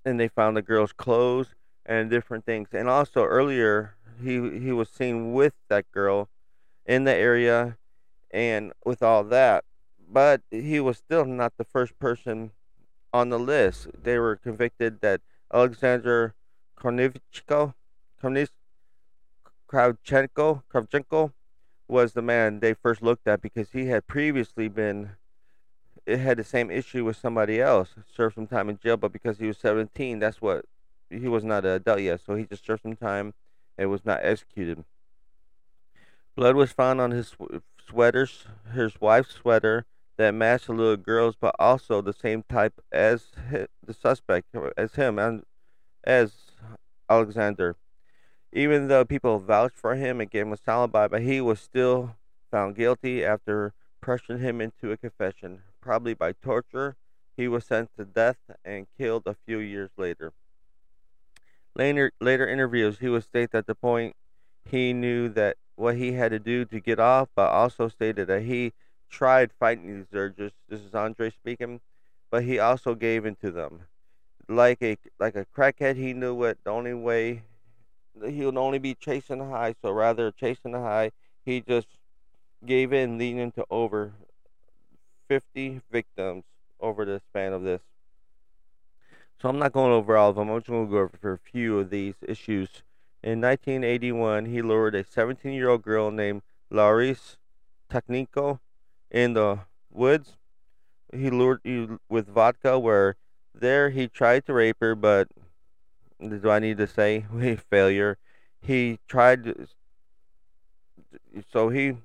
and 0.05 0.19
they 0.19 0.27
found 0.27 0.57
the 0.57 0.61
girl's 0.61 0.91
clothes 0.91 1.55
and 1.85 2.09
different 2.09 2.45
things. 2.45 2.69
And 2.73 2.89
also 2.89 3.23
earlier 3.23 3.95
he 4.21 4.59
he 4.59 4.71
was 4.71 4.89
seen 4.89 5.33
with 5.33 5.53
that 5.69 5.91
girl 5.91 6.29
in 6.85 7.03
the 7.03 7.13
area 7.13 7.77
and 8.31 8.73
with 8.85 9.01
all 9.01 9.23
that 9.23 9.63
but 10.09 10.41
he 10.51 10.79
was 10.79 10.97
still 10.97 11.25
not 11.25 11.53
the 11.57 11.63
first 11.63 11.97
person 11.99 12.51
on 13.11 13.29
the 13.29 13.39
list 13.39 13.87
they 14.03 14.17
were 14.17 14.35
convicted 14.35 15.01
that 15.01 15.21
alexander 15.53 16.33
kornichko 16.77 17.73
Kravchenko, 19.67 20.63
Kravchenko 20.71 21.33
was 21.87 22.13
the 22.13 22.21
man 22.21 22.59
they 22.59 22.73
first 22.73 23.01
looked 23.01 23.27
at 23.27 23.41
because 23.41 23.71
he 23.71 23.87
had 23.87 24.07
previously 24.07 24.67
been 24.67 25.11
it 26.05 26.19
had 26.19 26.37
the 26.37 26.43
same 26.43 26.69
issue 26.69 27.05
with 27.05 27.15
somebody 27.15 27.61
else 27.61 27.89
served 28.13 28.35
some 28.35 28.47
time 28.47 28.69
in 28.69 28.77
jail 28.77 28.97
but 28.97 29.13
because 29.13 29.37
he 29.37 29.47
was 29.47 29.57
17 29.57 30.19
that's 30.19 30.41
what 30.41 30.65
he 31.09 31.27
was 31.27 31.43
not 31.43 31.65
an 31.65 31.71
adult 31.71 32.01
yet 32.01 32.19
so 32.25 32.35
he 32.35 32.45
just 32.45 32.65
served 32.65 32.81
some 32.81 32.95
time 32.95 33.33
and 33.77 33.89
was 33.89 34.05
not 34.05 34.19
executed. 34.23 34.83
Blood 36.35 36.55
was 36.55 36.71
found 36.71 36.99
on 36.99 37.11
his 37.11 37.35
sweaters, 37.87 38.45
his 38.73 38.99
wife's 38.99 39.35
sweater 39.35 39.85
that 40.17 40.33
matched 40.33 40.67
the 40.67 40.73
little 40.73 40.97
girl's, 40.97 41.35
but 41.35 41.55
also 41.59 42.01
the 42.01 42.13
same 42.13 42.43
type 42.43 42.81
as 42.91 43.27
the 43.51 43.93
suspect, 43.93 44.47
as 44.77 44.95
him, 44.95 45.19
and 45.19 45.43
as 46.03 46.33
Alexander. 47.09 47.75
Even 48.55 48.87
though 48.87 49.03
people 49.03 49.39
vouched 49.39 49.79
for 49.79 49.95
him 49.95 50.21
and 50.21 50.29
gave 50.29 50.45
him 50.45 50.53
a 50.53 50.69
alibi, 50.69 51.07
but 51.07 51.23
he 51.23 51.41
was 51.41 51.59
still 51.59 52.15
found 52.51 52.75
guilty 52.75 53.25
after 53.25 53.73
pressuring 53.99 54.41
him 54.41 54.61
into 54.61 54.91
a 54.91 54.97
confession, 54.97 55.63
probably 55.81 56.13
by 56.13 56.33
torture. 56.33 56.95
He 57.35 57.47
was 57.47 57.65
sent 57.65 57.89
to 57.97 58.05
death 58.05 58.37
and 58.63 58.85
killed 58.95 59.23
a 59.25 59.35
few 59.47 59.57
years 59.57 59.89
later. 59.97 60.33
Later, 61.73 62.11
later 62.21 62.47
interviews, 62.47 62.99
he 62.99 63.09
would 63.09 63.23
state 63.23 63.51
that 63.53 63.65
the 63.65 63.73
point 63.73 64.15
he 64.69 64.93
knew 64.93 65.29
that 65.29 65.57
what 65.75 65.95
he 65.95 66.11
had 66.11 66.29
to 66.29 66.37
do 66.37 66.63
to 66.65 66.79
get 66.79 66.99
off, 66.99 67.29
but 67.35 67.49
also 67.49 67.87
stated 67.87 68.27
that 68.27 68.43
he 68.43 68.73
tried 69.09 69.51
fighting 69.51 69.97
these 69.97 70.13
urges. 70.13 70.51
This 70.69 70.81
is 70.81 70.93
Andre 70.93 71.31
speaking, 71.31 71.81
but 72.29 72.43
he 72.43 72.59
also 72.59 72.93
gave 72.93 73.25
into 73.25 73.49
them. 73.49 73.87
Like 74.47 74.83
a 74.83 74.97
like 75.19 75.35
a 75.35 75.45
crackhead, 75.45 75.95
he 75.95 76.13
knew 76.13 76.35
what 76.35 76.57
the 76.63 76.69
only 76.69 76.93
way 76.93 77.43
he 78.27 78.45
would 78.45 78.57
only 78.57 78.79
be 78.79 78.95
chasing 78.95 79.39
the 79.39 79.45
high. 79.45 79.75
So 79.81 79.91
rather 79.91 80.31
chasing 80.31 80.71
the 80.71 80.79
high, 80.79 81.11
he 81.45 81.61
just 81.61 81.87
gave 82.65 82.93
in, 82.93 83.17
leading 83.17 83.51
to 83.53 83.65
over 83.69 84.13
50 85.27 85.81
victims 85.91 86.43
over 86.79 87.05
the 87.05 87.21
span 87.29 87.53
of 87.53 87.63
this. 87.63 87.81
So 89.41 89.49
I'm 89.49 89.59
not 89.59 89.73
going 89.73 89.91
over 89.91 90.15
all 90.15 90.29
of 90.29 90.35
them. 90.35 90.49
I'm 90.49 90.59
just 90.59 90.69
going 90.69 90.85
to 90.85 90.91
go 90.91 90.97
over 90.99 91.33
a 91.33 91.37
few 91.37 91.79
of 91.79 91.89
these 91.89 92.15
issues. 92.21 92.83
In 93.21 93.41
1981, 93.41 94.45
he 94.45 94.61
lured 94.61 94.95
a 94.95 95.03
17-year-old 95.03 95.81
girl 95.81 96.11
named 96.11 96.41
Laurice 96.69 97.37
Technico 97.89 98.59
in 99.09 99.33
the 99.33 99.59
woods. 99.91 100.37
He 101.13 101.29
lured 101.29 101.61
you 101.63 101.99
with 102.09 102.27
vodka, 102.27 102.79
where 102.79 103.15
there 103.53 103.89
he 103.91 104.07
tried 104.07 104.45
to 104.45 104.53
rape 104.53 104.77
her, 104.79 104.95
but 104.95 105.27
do 106.29 106.49
I 106.49 106.59
need 106.59 106.77
to 106.77 106.87
say 106.87 107.25
failure? 107.69 108.17
He 108.61 108.99
tried. 109.07 109.67
so 111.51 111.69
he, 111.69 111.97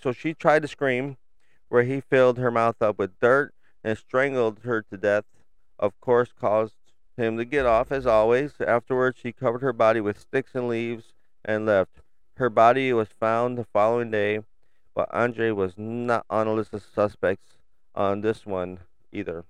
so 0.00 0.12
she 0.12 0.34
tried 0.34 0.62
to 0.62 0.68
scream, 0.68 1.16
where 1.68 1.82
he 1.82 2.00
filled 2.00 2.38
her 2.38 2.50
mouth 2.50 2.80
up 2.80 2.98
with 2.98 3.18
dirt 3.20 3.52
and 3.84 3.98
strangled 3.98 4.60
her 4.64 4.82
to 4.82 4.96
death. 4.96 5.24
Of 5.78 5.98
course, 6.00 6.32
caused 6.32 6.74
him 7.16 7.36
to 7.36 7.44
get 7.44 7.66
off 7.66 7.92
as 7.92 8.06
always. 8.06 8.52
Afterwards, 8.60 9.18
she 9.22 9.32
covered 9.32 9.62
her 9.62 9.72
body 9.72 10.00
with 10.00 10.20
sticks 10.20 10.54
and 10.54 10.68
leaves 10.68 11.12
and 11.44 11.66
left. 11.66 12.00
Her 12.36 12.50
body 12.50 12.92
was 12.92 13.08
found 13.08 13.56
the 13.56 13.64
following 13.64 14.10
day, 14.10 14.40
but 14.94 15.12
Andre 15.12 15.50
was 15.50 15.74
not 15.76 16.24
on 16.28 16.46
a 16.46 16.52
list 16.52 16.74
of 16.74 16.82
suspects 16.82 17.56
on 17.94 18.20
this 18.20 18.44
one 18.44 18.80
either. 19.12 19.44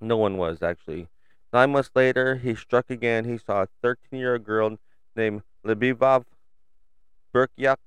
No 0.00 0.16
one 0.16 0.36
was 0.36 0.62
actually. 0.62 1.08
Nine 1.54 1.70
months 1.70 1.90
later, 1.94 2.34
he 2.34 2.56
struck 2.56 2.90
again. 2.90 3.26
He 3.26 3.38
saw 3.38 3.62
a 3.62 3.68
13 3.80 4.18
year 4.18 4.32
old 4.32 4.42
girl 4.42 4.76
named 5.14 5.42
Libivov 5.64 6.24
Burkyak 7.32 7.78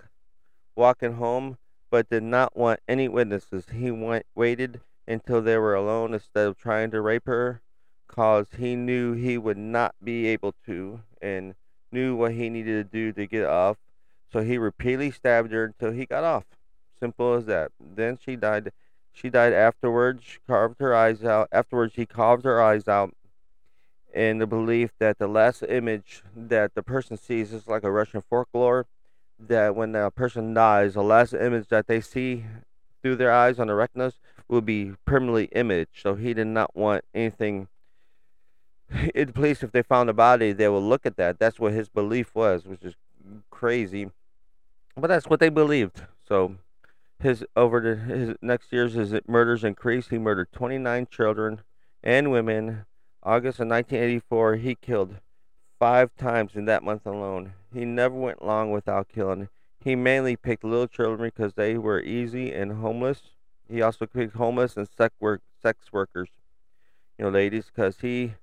walking 0.74 1.16
home, 1.16 1.58
but 1.90 2.10
did 2.10 2.24
not 2.24 2.56
want 2.56 2.80
any 2.88 3.10
witnesses. 3.10 3.66
He 3.74 3.92
went, 3.92 4.26
waited 4.34 4.80
until 5.06 5.42
they 5.42 5.58
were 5.58 5.76
alone 5.76 6.14
instead 6.14 6.48
of 6.48 6.58
trying 6.58 6.92
to 6.92 7.02
rape 7.02 7.26
her, 7.26 7.60
cause 8.08 8.48
he 8.58 8.78
knew 8.78 9.12
he 9.12 9.38
would 9.38 9.58
not 9.58 9.96
be 10.02 10.28
able 10.28 10.54
to, 10.66 11.02
and 11.22 11.54
knew 11.92 12.16
what 12.16 12.32
he 12.32 12.50
needed 12.50 12.90
to 12.90 12.98
do 12.98 13.12
to 13.12 13.28
get 13.28 13.46
off. 13.46 13.76
So 14.32 14.44
he 14.44 14.58
repeatedly 14.58 15.12
stabbed 15.12 15.52
her 15.52 15.66
until 15.66 15.92
he 15.92 16.06
got 16.06 16.24
off. 16.24 16.46
Simple 17.02 17.34
as 17.34 17.48
that. 17.48 17.74
Then 17.82 18.18
she 18.18 18.38
died. 18.38 18.72
She 19.12 19.30
died 19.30 19.52
afterwards. 19.52 20.40
Carved 20.48 20.80
her 20.80 20.96
eyes 20.96 21.26
out. 21.26 21.50
Afterwards, 21.52 21.96
he 21.96 22.06
carved 22.06 22.46
her 22.46 22.62
eyes 22.62 22.88
out 22.88 23.14
in 24.14 24.38
the 24.38 24.48
belief 24.48 24.92
that 25.00 25.18
the 25.18 25.28
last 25.28 25.64
image 25.68 26.24
that 26.36 26.74
the 26.76 26.84
person 26.84 27.18
sees 27.18 27.54
is 27.54 27.68
like 27.68 27.84
a 27.84 27.92
Russian 27.92 28.24
folklore 28.30 28.86
that 29.40 29.76
when 29.76 29.96
a 29.96 30.10
person 30.10 30.54
dies, 30.54 30.96
the 30.96 31.04
last 31.04 31.34
image 31.34 31.68
that 31.68 31.88
they 31.88 32.02
see 32.02 32.46
through 33.02 33.16
their 33.16 33.32
eyes 33.32 33.60
on 33.60 33.68
the 33.68 33.76
retinas 33.76 34.20
will 34.48 34.62
be 34.62 34.94
permanently 35.06 35.46
imaged. 35.46 36.02
So 36.02 36.16
he 36.16 36.34
did 36.34 36.48
not 36.48 36.76
want 36.76 37.06
anything. 37.14 37.68
In 39.14 39.28
the 39.28 39.34
police, 39.34 39.64
if 39.64 39.72
they 39.72 39.84
found 39.84 40.10
a 40.10 40.14
body, 40.14 40.54
they 40.54 40.70
will 40.70 40.82
look 40.82 41.06
at 41.06 41.18
that. 41.18 41.40
That's 41.40 41.60
what 41.60 41.74
his 41.74 41.90
belief 41.90 42.34
was, 42.34 42.66
which 42.66 42.84
is 42.84 42.96
crazy, 43.50 44.10
but 44.96 45.08
that's 45.08 45.28
what 45.28 45.40
they 45.40 45.50
believed. 45.50 46.04
So 46.28 46.56
his 47.20 47.44
over 47.56 47.82
the 47.82 47.96
his 47.96 48.36
next 48.42 48.72
years 48.72 48.94
his 48.94 49.14
murders 49.28 49.64
increased. 49.64 50.10
He 50.10 50.18
murdered 50.18 50.52
29 50.52 51.08
children 51.12 51.62
and 52.04 52.32
women 52.32 52.86
August 53.28 53.60
of 53.60 53.68
1984, 53.68 54.56
he 54.56 54.74
killed 54.74 55.16
five 55.78 56.16
times 56.16 56.56
in 56.56 56.64
that 56.64 56.82
month 56.82 57.06
alone. 57.06 57.52
He 57.74 57.84
never 57.84 58.16
went 58.16 58.46
long 58.46 58.72
without 58.72 59.10
killing. 59.10 59.50
He 59.84 59.98
mainly 59.98 60.38
picked 60.38 60.64
little 60.64 60.88
children 60.88 61.30
because 61.36 61.56
they 61.56 61.78
were 61.78 62.00
easy 62.00 62.54
and 62.54 62.80
homeless. 62.80 63.24
He 63.70 63.82
also 63.82 64.06
picked 64.06 64.38
homeless 64.38 64.78
and 64.78 64.88
sex 64.88 65.14
work 65.20 65.42
sex 65.62 65.92
workers, 65.92 66.30
you 67.18 67.26
know, 67.26 67.32
ladies, 67.32 67.66
because 67.66 67.98
he 68.00 68.36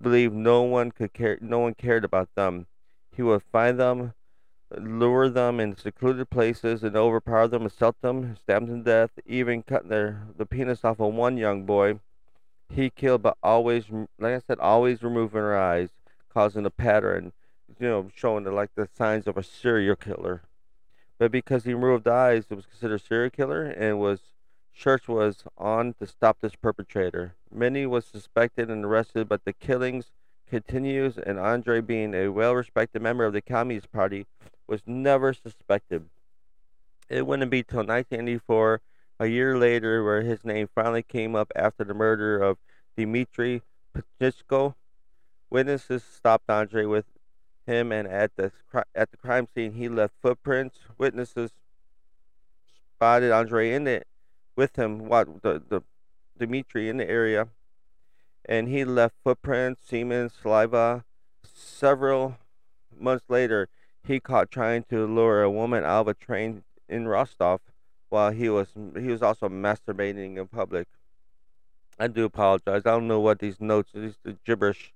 believed 0.00 0.34
no 0.34 0.62
one 0.62 0.92
could 0.92 1.12
care, 1.12 1.38
no 1.40 1.58
one 1.58 1.74
cared 1.74 2.04
about 2.04 2.32
them. 2.36 2.66
He 3.16 3.22
would 3.22 3.42
find 3.42 3.80
them, 3.80 4.14
lure 4.70 5.28
them 5.28 5.58
in 5.58 5.76
secluded 5.76 6.30
places, 6.30 6.84
and 6.84 6.94
overpower 6.94 7.48
them, 7.48 7.66
assault 7.66 7.96
them, 8.02 8.36
stab 8.36 8.68
them 8.68 8.84
to 8.84 8.84
death, 8.84 9.10
even 9.26 9.64
cut 9.64 9.88
their 9.88 10.28
the 10.36 10.46
penis 10.46 10.84
off 10.84 11.00
of 11.00 11.12
one 11.12 11.38
young 11.38 11.64
boy 11.64 11.98
he 12.70 12.90
killed, 12.90 13.22
but 13.22 13.36
always, 13.42 13.84
like 14.18 14.34
I 14.34 14.40
said, 14.46 14.58
always 14.58 15.02
removing 15.02 15.40
her 15.40 15.58
eyes, 15.58 15.88
causing 16.32 16.66
a 16.66 16.70
pattern, 16.70 17.32
you 17.78 17.88
know, 17.88 18.10
showing 18.14 18.44
the, 18.44 18.52
like 18.52 18.74
the 18.74 18.88
signs 18.96 19.26
of 19.26 19.36
a 19.36 19.42
serial 19.42 19.96
killer. 19.96 20.42
But 21.18 21.32
because 21.32 21.64
he 21.64 21.74
removed 21.74 22.06
eyes, 22.06 22.46
it 22.50 22.54
was 22.54 22.66
considered 22.66 23.02
serial 23.02 23.30
killer, 23.30 23.64
and 23.64 23.98
was 23.98 24.20
church 24.74 25.08
was 25.08 25.42
on 25.56 25.94
to 25.94 26.06
stop 26.06 26.38
this 26.40 26.54
perpetrator. 26.54 27.34
Many 27.52 27.86
was 27.86 28.04
suspected 28.04 28.70
and 28.70 28.84
arrested, 28.84 29.28
but 29.28 29.44
the 29.44 29.52
killings 29.52 30.12
continues, 30.48 31.18
and 31.18 31.38
Andre, 31.38 31.80
being 31.80 32.14
a 32.14 32.28
well-respected 32.28 33.02
member 33.02 33.24
of 33.24 33.32
the 33.32 33.42
Communist 33.42 33.90
Party, 33.90 34.26
was 34.68 34.82
never 34.86 35.32
suspected. 35.32 36.04
It 37.08 37.26
wouldn't 37.26 37.50
be 37.50 37.62
till 37.62 37.78
1984 37.78 38.80
a 39.18 39.26
year 39.26 39.58
later 39.58 40.04
where 40.04 40.22
his 40.22 40.44
name 40.44 40.68
finally 40.74 41.02
came 41.02 41.34
up 41.34 41.50
after 41.56 41.84
the 41.84 41.94
murder 41.94 42.40
of 42.40 42.58
Dmitry 42.96 43.62
Pachitko. 43.94 44.74
Witnesses 45.50 46.04
stopped 46.04 46.48
Andre 46.48 46.84
with 46.84 47.06
him, 47.66 47.90
and 47.90 48.06
at 48.06 48.36
the 48.36 48.52
at 48.94 49.10
the 49.10 49.16
crime 49.16 49.48
scene, 49.54 49.72
he 49.72 49.88
left 49.88 50.14
footprints. 50.22 50.78
Witnesses 50.98 51.52
spotted 52.94 53.32
Andre 53.32 53.72
in 53.72 53.86
it 53.86 54.06
with 54.56 54.76
him, 54.76 54.98
what 55.08 55.42
the, 55.42 55.62
the 55.68 55.82
Dmitry 56.38 56.88
in 56.88 56.98
the 56.98 57.08
area, 57.08 57.48
and 58.44 58.68
he 58.68 58.84
left 58.84 59.14
footprints, 59.24 59.82
semen, 59.86 60.30
saliva. 60.30 61.04
Several 61.42 62.36
months 62.96 63.24
later, 63.28 63.68
he 64.06 64.20
caught 64.20 64.50
trying 64.50 64.84
to 64.84 65.06
lure 65.06 65.42
a 65.42 65.50
woman 65.50 65.84
out 65.84 66.02
of 66.02 66.08
a 66.08 66.14
train 66.14 66.62
in 66.88 67.08
Rostov 67.08 67.60
while 68.08 68.30
he 68.30 68.48
was 68.48 68.68
he 68.98 69.08
was 69.08 69.22
also 69.22 69.48
masturbating 69.48 70.36
in 70.36 70.46
public. 70.46 70.88
I 71.98 72.06
do 72.08 72.24
apologize. 72.24 72.82
I 72.86 72.90
don't 72.90 73.08
know 73.08 73.20
what 73.20 73.40
these 73.40 73.60
notes 73.60 73.90
these 73.94 74.18
the 74.22 74.36
gibberish. 74.44 74.92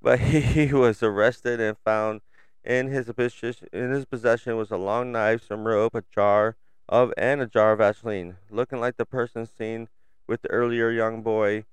But 0.00 0.18
he, 0.30 0.40
he 0.40 0.72
was 0.72 1.02
arrested 1.02 1.60
and 1.60 1.76
found 1.84 2.22
in 2.64 2.88
his 2.88 3.10
possession 3.12 3.68
in 3.72 3.90
his 3.90 4.04
possession 4.04 4.56
was 4.56 4.70
a 4.70 4.76
long 4.76 5.12
knife, 5.12 5.46
some 5.46 5.66
rope, 5.66 5.94
a 5.94 6.04
jar 6.14 6.56
of 6.88 7.12
and 7.16 7.40
a 7.40 7.46
jar 7.46 7.72
of 7.72 7.78
Vaseline, 7.78 8.36
looking 8.50 8.80
like 8.80 8.96
the 8.96 9.06
person 9.06 9.46
seen 9.46 9.88
with 10.26 10.42
the 10.42 10.50
earlier 10.50 10.90
young 10.90 11.22
boy. 11.22 11.64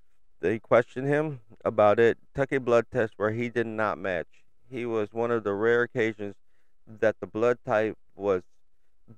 They 0.42 0.60
questioned 0.60 1.08
him 1.08 1.42
about 1.66 2.00
it, 2.00 2.18
took 2.34 2.52
a 2.52 2.60
blood 2.60 2.86
test 2.92 3.14
where 3.18 3.32
he 3.32 3.50
did 3.50 3.68
not 3.68 3.98
match. 3.98 4.28
He 4.70 4.86
was 4.86 5.12
one 5.12 5.32
of 5.32 5.44
the 5.44 5.54
rare 5.54 5.82
occasions 5.84 6.36
that 6.88 7.20
the 7.20 7.28
blood 7.28 7.58
type 7.66 7.98
was 8.16 8.44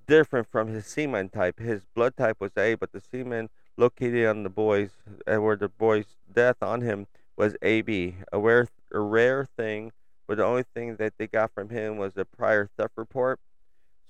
different 0.08 0.48
from 0.52 0.68
his 0.68 0.86
semen 0.86 1.30
type. 1.30 1.60
His 1.60 1.82
blood 1.94 2.16
type 2.18 2.38
was 2.40 2.52
A, 2.58 2.76
but 2.76 2.92
the 2.92 3.02
semen 3.02 3.50
located 3.78 4.28
on 4.28 4.44
the 4.44 4.50
boy's, 4.50 4.92
uh, 5.28 5.42
where 5.42 5.56
the 5.56 5.70
boy's 5.70 6.18
death 6.32 6.58
on 6.62 6.82
him 6.82 7.08
was 7.36 7.56
AB. 7.62 8.16
A 8.32 8.40
rare, 8.40 8.68
a 8.92 9.00
rare 9.00 9.48
thing, 9.58 9.92
but 10.28 10.38
the 10.38 10.46
only 10.46 10.64
thing 10.74 10.96
that 10.98 11.14
they 11.18 11.28
got 11.28 11.52
from 11.54 11.70
him 11.70 11.98
was 11.98 12.18
a 12.18 12.26
prior 12.26 12.70
theft 12.78 12.94
report. 12.96 13.40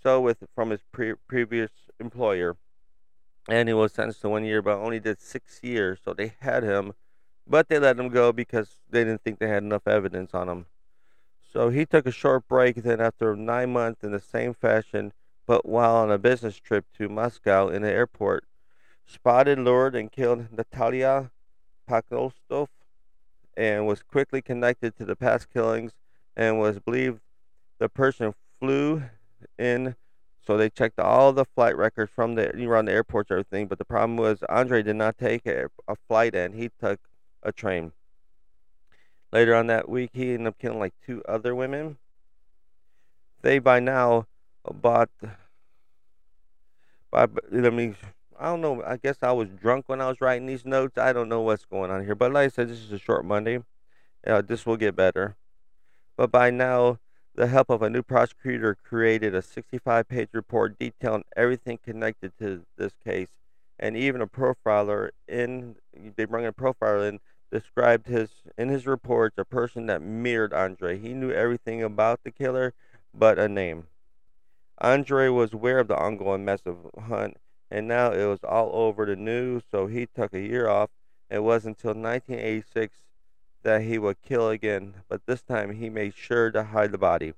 So 0.03 0.19
with 0.19 0.43
from 0.55 0.71
his 0.71 0.81
pre- 0.91 1.15
previous 1.27 1.71
employer, 1.99 2.57
and 3.47 3.67
he 3.67 3.73
was 3.73 3.93
sentenced 3.93 4.21
to 4.21 4.29
one 4.29 4.45
year, 4.45 4.61
but 4.61 4.77
only 4.77 4.99
did 4.99 5.19
six 5.19 5.59
years. 5.63 5.99
So 6.03 6.13
they 6.13 6.33
had 6.39 6.63
him, 6.63 6.93
but 7.47 7.69
they 7.69 7.79
let 7.79 7.99
him 7.99 8.09
go 8.09 8.31
because 8.31 8.77
they 8.89 9.03
didn't 9.03 9.23
think 9.23 9.39
they 9.39 9.47
had 9.47 9.63
enough 9.63 9.87
evidence 9.87 10.33
on 10.33 10.49
him. 10.49 10.65
So 11.51 11.69
he 11.69 11.85
took 11.85 12.05
a 12.05 12.11
short 12.11 12.47
break. 12.47 12.77
Then, 12.77 13.01
after 13.01 13.35
nine 13.35 13.73
months, 13.73 14.03
in 14.03 14.11
the 14.11 14.19
same 14.19 14.53
fashion, 14.53 15.11
but 15.45 15.65
while 15.65 15.95
on 15.95 16.11
a 16.11 16.17
business 16.17 16.57
trip 16.57 16.85
to 16.97 17.09
Moscow 17.09 17.67
in 17.67 17.81
the 17.81 17.91
airport, 17.91 18.45
spotted, 19.05 19.59
lured, 19.59 19.95
and 19.95 20.11
killed 20.11 20.47
Natalia 20.51 21.31
Paklostov 21.89 22.67
and 23.57 23.85
was 23.85 24.03
quickly 24.03 24.41
connected 24.41 24.95
to 24.97 25.05
the 25.05 25.15
past 25.15 25.49
killings 25.51 25.91
and 26.35 26.59
was 26.59 26.79
believed 26.79 27.19
the 27.79 27.89
person 27.89 28.33
flew 28.59 29.03
in. 29.57 29.95
So 30.45 30.57
they 30.57 30.69
checked 30.69 30.99
all 30.99 31.33
the 31.33 31.45
flight 31.45 31.77
records 31.77 32.11
from 32.13 32.35
the 32.35 32.55
around 32.65 32.85
the 32.85 32.93
airports, 32.93 33.29
everything. 33.29 33.67
But 33.67 33.77
the 33.77 33.85
problem 33.85 34.17
was 34.17 34.43
Andre 34.49 34.81
did 34.81 34.95
not 34.95 35.17
take 35.17 35.45
a, 35.45 35.67
a 35.87 35.95
flight 36.07 36.33
and 36.33 36.55
he 36.55 36.69
took 36.79 36.99
a 37.43 37.51
train. 37.51 37.91
Later 39.31 39.55
on 39.55 39.67
that 39.67 39.87
week, 39.87 40.11
he 40.13 40.33
ended 40.33 40.47
up 40.47 40.57
killing 40.57 40.79
like 40.79 40.93
two 41.05 41.23
other 41.27 41.53
women. 41.53 41.97
They 43.41 43.59
by 43.59 43.79
now 43.79 44.27
By, 44.63 45.05
I 47.13 47.27
mean, 47.69 47.95
I 48.39 48.45
don't 48.45 48.61
know. 48.61 48.81
I 48.83 48.97
guess 48.97 49.17
I 49.21 49.31
was 49.31 49.49
drunk 49.49 49.85
when 49.87 50.01
I 50.01 50.07
was 50.07 50.21
writing 50.21 50.47
these 50.47 50.65
notes. 50.65 50.97
I 50.97 51.13
don't 51.13 51.29
know 51.29 51.41
what's 51.41 51.65
going 51.65 51.91
on 51.91 52.03
here. 52.05 52.15
But 52.15 52.33
like 52.33 52.45
I 52.45 52.47
said, 52.49 52.69
this 52.69 52.79
is 52.79 52.91
a 52.91 52.97
short 52.97 53.25
Monday. 53.25 53.59
Uh, 54.25 54.41
this 54.41 54.65
will 54.65 54.77
get 54.77 54.95
better. 54.95 55.35
But 56.15 56.31
by 56.31 56.49
now, 56.49 56.99
the 57.35 57.47
help 57.47 57.69
of 57.69 57.81
a 57.81 57.89
new 57.89 58.01
prosecutor 58.01 58.75
created 58.75 59.35
a 59.35 59.41
65 59.41 60.07
page 60.07 60.29
report 60.33 60.77
detailing 60.79 61.23
everything 61.35 61.79
connected 61.83 62.33
to 62.39 62.63
this 62.77 62.93
case. 63.03 63.29
And 63.79 63.97
even 63.97 64.21
a 64.21 64.27
profiler 64.27 65.09
in, 65.27 65.75
they 66.15 66.25
bring 66.25 66.45
a 66.45 66.53
profiler 66.53 67.09
in, 67.09 67.19
described 67.51 68.07
his, 68.07 68.29
in 68.57 68.69
his 68.69 68.85
reports, 68.85 69.37
a 69.37 69.45
person 69.45 69.87
that 69.87 70.01
mirrored 70.01 70.53
Andre. 70.53 70.97
He 70.97 71.13
knew 71.13 71.31
everything 71.31 71.83
about 71.83 72.23
the 72.23 72.31
killer 72.31 72.73
but 73.13 73.39
a 73.39 73.47
name. 73.47 73.87
Andre 74.81 75.29
was 75.29 75.53
aware 75.53 75.79
of 75.79 75.87
the 75.87 75.95
ongoing 75.95 76.43
massive 76.43 76.77
hunt 77.07 77.37
and 77.71 77.87
now 77.87 78.11
it 78.11 78.25
was 78.25 78.43
all 78.43 78.69
over 78.73 79.05
the 79.05 79.15
news. 79.15 79.63
So 79.71 79.87
he 79.87 80.05
took 80.05 80.33
a 80.33 80.41
year 80.41 80.67
off. 80.67 80.89
It 81.29 81.39
was 81.39 81.65
until 81.65 81.91
1986 81.91 82.97
that 83.63 83.83
he 83.83 83.97
would 83.97 84.21
kill 84.21 84.49
again, 84.49 84.95
but 85.07 85.25
this 85.25 85.41
time 85.41 85.75
he 85.75 85.89
made 85.89 86.13
sure 86.15 86.51
to 86.51 86.63
hide 86.65 86.91
the 86.91 86.97
body. 86.97 87.33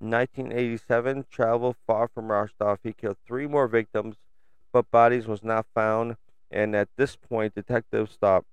1987, 0.00 1.26
traveled 1.30 1.76
far 1.86 2.08
from 2.08 2.30
Rostov. 2.30 2.80
He 2.82 2.92
killed 2.92 3.16
three 3.26 3.46
more 3.46 3.68
victims, 3.68 4.16
but 4.72 4.90
bodies 4.90 5.26
was 5.26 5.42
not 5.42 5.66
found. 5.74 6.16
And 6.50 6.74
at 6.74 6.88
this 6.96 7.16
point, 7.16 7.54
detectives 7.54 8.12
stopped 8.12 8.46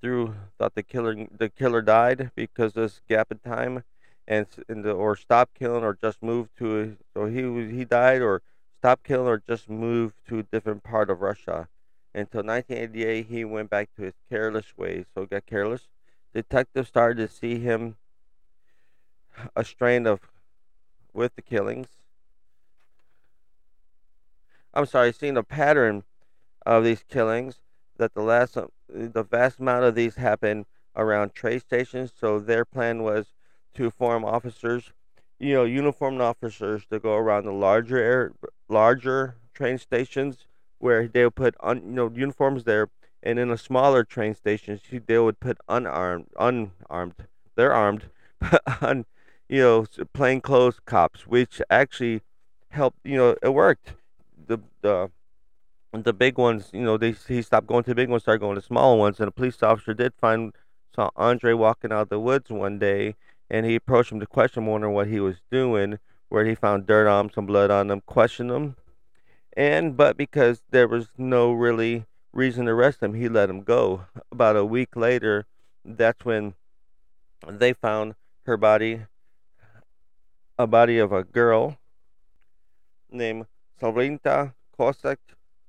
through 0.00 0.34
thought 0.56 0.74
the 0.74 0.82
killer 0.82 1.26
the 1.36 1.48
killer 1.48 1.82
died 1.82 2.30
because 2.36 2.74
this 2.74 3.00
gap 3.08 3.32
in 3.32 3.38
time, 3.38 3.82
and, 4.26 4.46
the, 4.68 4.92
or 4.92 5.16
stop 5.16 5.50
killing 5.54 5.84
or 5.84 5.96
just 6.00 6.22
move 6.22 6.48
to 6.58 6.96
so 7.12 7.26
he 7.26 7.42
he 7.74 7.84
died 7.84 8.22
or 8.22 8.42
stopped 8.78 9.04
killing 9.04 9.28
or 9.28 9.42
just 9.46 9.68
moved 9.68 10.14
to 10.28 10.38
a 10.38 10.42
different 10.42 10.82
part 10.82 11.10
of 11.10 11.20
Russia. 11.20 11.68
Until 12.14 12.44
1988, 12.44 13.26
he 13.26 13.44
went 13.44 13.70
back 13.70 13.88
to 13.96 14.02
his 14.02 14.14
careless 14.30 14.76
ways. 14.76 15.06
So 15.14 15.26
got 15.26 15.46
careless. 15.46 15.88
Detectives 16.32 16.88
started 16.88 17.28
to 17.28 17.34
see 17.34 17.58
him 17.58 17.96
a 19.56 19.64
strain 19.64 20.06
of 20.06 20.20
with 21.12 21.34
the 21.34 21.42
killings. 21.42 21.88
I'm 24.72 24.86
sorry, 24.86 25.12
seeing 25.12 25.36
a 25.36 25.42
pattern 25.42 26.04
of 26.66 26.84
these 26.84 27.04
killings 27.08 27.56
that 27.96 28.14
the 28.14 28.22
last 28.22 28.56
the 28.88 29.22
vast 29.22 29.60
amount 29.60 29.84
of 29.84 29.94
these 29.94 30.16
happened 30.16 30.66
around 30.96 31.34
trade 31.34 31.60
stations. 31.60 32.12
So 32.18 32.38
their 32.38 32.64
plan 32.64 33.02
was 33.02 33.26
to 33.74 33.90
form 33.90 34.24
officers 34.24 34.92
you 35.38 35.54
know, 35.54 35.64
uniformed 35.64 36.20
officers 36.20 36.86
to 36.90 36.98
go 36.98 37.14
around 37.14 37.44
the 37.44 37.52
larger 37.52 37.98
air, 37.98 38.32
larger 38.68 39.36
train 39.52 39.78
stations 39.78 40.46
where 40.78 41.08
they 41.08 41.24
would 41.24 41.34
put 41.34 41.54
un, 41.60 41.82
you 41.84 41.92
know 41.92 42.10
uniforms 42.14 42.64
there, 42.64 42.88
and 43.22 43.38
in 43.38 43.48
the 43.48 43.58
smaller 43.58 44.04
train 44.04 44.34
stations 44.34 44.80
they 45.06 45.18
would 45.18 45.40
put 45.40 45.58
unarmed, 45.68 46.26
unarmed, 46.38 47.14
they're 47.56 47.72
armed, 47.72 48.04
on, 48.80 49.06
you 49.48 49.60
know, 49.60 49.86
plainclothes 50.12 50.80
cops, 50.84 51.26
which 51.26 51.60
actually 51.70 52.22
helped. 52.70 52.98
You 53.04 53.16
know, 53.16 53.36
it 53.42 53.52
worked. 53.52 53.94
The 54.46 54.58
the 54.82 55.10
the 55.92 56.12
big 56.12 56.38
ones, 56.38 56.70
you 56.72 56.82
know, 56.82 56.96
they 56.96 57.14
he 57.28 57.42
stopped 57.42 57.66
going 57.66 57.84
to 57.84 57.90
the 57.90 57.94
big 57.94 58.08
ones, 58.08 58.22
started 58.22 58.40
going 58.40 58.56
to 58.56 58.62
smaller 58.62 58.98
ones, 58.98 59.20
and 59.20 59.28
a 59.28 59.32
police 59.32 59.62
officer 59.62 59.94
did 59.94 60.12
find 60.14 60.54
saw 60.94 61.10
Andre 61.16 61.54
walking 61.54 61.92
out 61.92 62.02
of 62.02 62.08
the 62.08 62.20
woods 62.20 62.50
one 62.50 62.78
day 62.78 63.16
and 63.54 63.64
he 63.64 63.76
approached 63.76 64.10
him 64.10 64.18
to 64.18 64.26
question 64.26 64.64
him, 64.64 64.68
wondering 64.68 64.94
what 64.94 65.06
he 65.06 65.20
was 65.20 65.36
doing, 65.48 66.00
where 66.28 66.44
he 66.44 66.56
found 66.56 66.88
dirt 66.88 67.06
on 67.06 67.26
him, 67.26 67.30
some 67.32 67.46
blood 67.46 67.70
on 67.70 67.88
him, 67.88 68.00
questioned 68.00 68.50
him. 68.50 68.74
And 69.56 69.96
but 69.96 70.16
because 70.16 70.64
there 70.70 70.88
was 70.88 71.06
no 71.16 71.52
really 71.52 72.06
reason 72.32 72.66
to 72.66 72.72
arrest 72.72 73.00
him, 73.00 73.14
he 73.14 73.28
let 73.28 73.48
him 73.48 73.62
go. 73.62 74.06
About 74.32 74.56
a 74.56 74.64
week 74.64 74.96
later, 74.96 75.46
that's 75.84 76.24
when 76.24 76.54
they 77.48 77.72
found 77.72 78.16
her 78.44 78.56
body, 78.56 79.02
a 80.58 80.66
body 80.66 80.98
of 80.98 81.12
a 81.12 81.22
girl 81.22 81.78
named 83.08 83.46
Salvinta 83.80 84.52
Kosek 84.76 85.18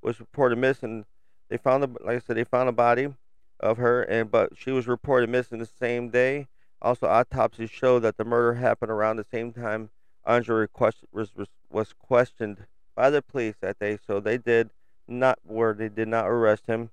was 0.02 0.18
reported 0.18 0.58
missing. 0.58 1.04
They 1.48 1.56
found, 1.56 1.84
the, 1.84 2.04
like 2.04 2.16
I 2.16 2.18
said, 2.18 2.36
they 2.36 2.42
found 2.42 2.68
a 2.68 2.72
body 2.72 3.14
of 3.60 3.76
her, 3.76 4.02
and 4.02 4.28
but 4.28 4.58
she 4.58 4.72
was 4.72 4.88
reported 4.88 5.30
missing 5.30 5.60
the 5.60 5.66
same 5.66 6.10
day 6.10 6.48
also, 6.82 7.06
autopsies 7.06 7.70
show 7.70 7.98
that 7.98 8.16
the 8.16 8.24
murder 8.24 8.54
happened 8.54 8.90
around 8.90 9.16
the 9.16 9.26
same 9.30 9.52
time 9.52 9.90
Andre 10.26 10.66
was, 11.12 11.30
was, 11.70 11.92
questioned 11.94 12.66
by 12.96 13.10
the 13.10 13.22
police 13.22 13.54
that 13.60 13.78
day, 13.78 13.98
so 14.04 14.18
they 14.18 14.38
did 14.38 14.70
not 15.06 15.38
where 15.44 15.72
they 15.72 15.88
did 15.88 16.08
not 16.08 16.26
arrest 16.26 16.66
him, 16.66 16.90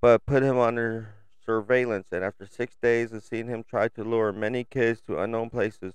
but 0.00 0.26
put 0.26 0.42
him 0.42 0.58
under 0.58 1.14
surveillance. 1.46 2.08
And 2.10 2.24
after 2.24 2.46
six 2.46 2.76
days 2.76 3.12
of 3.12 3.22
seeing 3.22 3.46
him 3.46 3.62
try 3.62 3.86
to 3.88 4.02
lure 4.02 4.32
many 4.32 4.64
kids 4.64 5.00
to 5.02 5.20
unknown 5.20 5.50
places, 5.50 5.94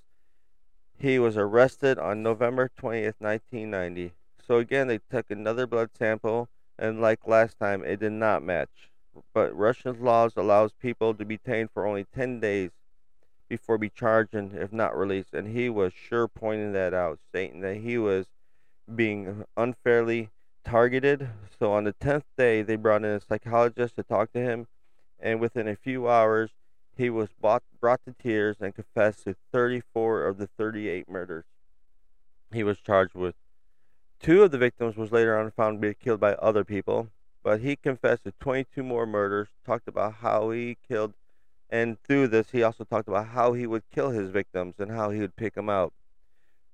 he 0.98 1.18
was 1.18 1.36
arrested 1.36 1.98
on 1.98 2.22
November 2.22 2.70
20th, 2.70 3.14
1990. 3.18 4.12
So 4.46 4.58
again, 4.58 4.88
they 4.88 5.00
took 5.10 5.30
another 5.30 5.66
blood 5.66 5.90
sample, 5.96 6.48
and 6.78 7.02
like 7.02 7.26
last 7.26 7.58
time, 7.58 7.84
it 7.84 8.00
did 8.00 8.12
not 8.12 8.42
match. 8.42 8.90
But 9.34 9.54
Russian 9.54 10.02
laws 10.02 10.32
allows 10.36 10.72
people 10.72 11.14
to 11.14 11.24
be 11.24 11.36
detained 11.36 11.70
for 11.72 11.86
only 11.86 12.04
10 12.04 12.40
days 12.40 12.70
before 13.50 13.76
be 13.76 13.90
charged 13.90 14.34
and 14.34 14.56
if 14.56 14.72
not 14.72 14.96
released. 14.96 15.34
And 15.34 15.48
he 15.48 15.68
was 15.68 15.92
sure 15.92 16.26
pointing 16.26 16.72
that 16.72 16.94
out, 16.94 17.18
stating 17.28 17.60
that 17.60 17.76
he 17.76 17.98
was 17.98 18.24
being 18.94 19.44
unfairly 19.58 20.30
targeted. 20.64 21.28
So 21.58 21.72
on 21.72 21.84
the 21.84 21.92
10th 21.92 22.24
day, 22.38 22.62
they 22.62 22.76
brought 22.76 23.04
in 23.04 23.10
a 23.10 23.20
psychologist 23.20 23.96
to 23.96 24.02
talk 24.02 24.32
to 24.32 24.40
him, 24.40 24.68
and 25.18 25.40
within 25.40 25.68
a 25.68 25.76
few 25.76 26.08
hours, 26.08 26.50
he 26.96 27.10
was 27.10 27.28
brought, 27.40 27.62
brought 27.80 28.04
to 28.06 28.14
tears 28.22 28.56
and 28.60 28.74
confessed 28.74 29.24
to 29.24 29.34
34 29.52 30.24
of 30.26 30.38
the 30.38 30.46
38 30.46 31.08
murders. 31.08 31.44
He 32.52 32.62
was 32.62 32.78
charged 32.78 33.14
with 33.14 33.34
two 34.20 34.42
of 34.42 34.50
the 34.50 34.58
victims 34.58 34.96
was 34.96 35.12
later 35.12 35.38
on 35.38 35.50
found 35.50 35.80
to 35.80 35.88
be 35.88 35.94
killed 35.94 36.20
by 36.20 36.34
other 36.34 36.64
people, 36.64 37.08
but 37.42 37.60
he 37.60 37.76
confessed 37.76 38.24
to 38.24 38.32
22 38.40 38.82
more 38.82 39.06
murders, 39.06 39.48
talked 39.64 39.88
about 39.88 40.14
how 40.14 40.50
he 40.50 40.76
killed 40.86 41.14
and 41.70 42.02
through 42.02 42.28
this, 42.28 42.50
he 42.50 42.62
also 42.62 42.84
talked 42.84 43.08
about 43.08 43.28
how 43.28 43.52
he 43.52 43.66
would 43.66 43.84
kill 43.94 44.10
his 44.10 44.30
victims 44.30 44.74
and 44.78 44.90
how 44.90 45.10
he 45.10 45.20
would 45.20 45.36
pick 45.36 45.54
them 45.54 45.70
out. 45.70 45.92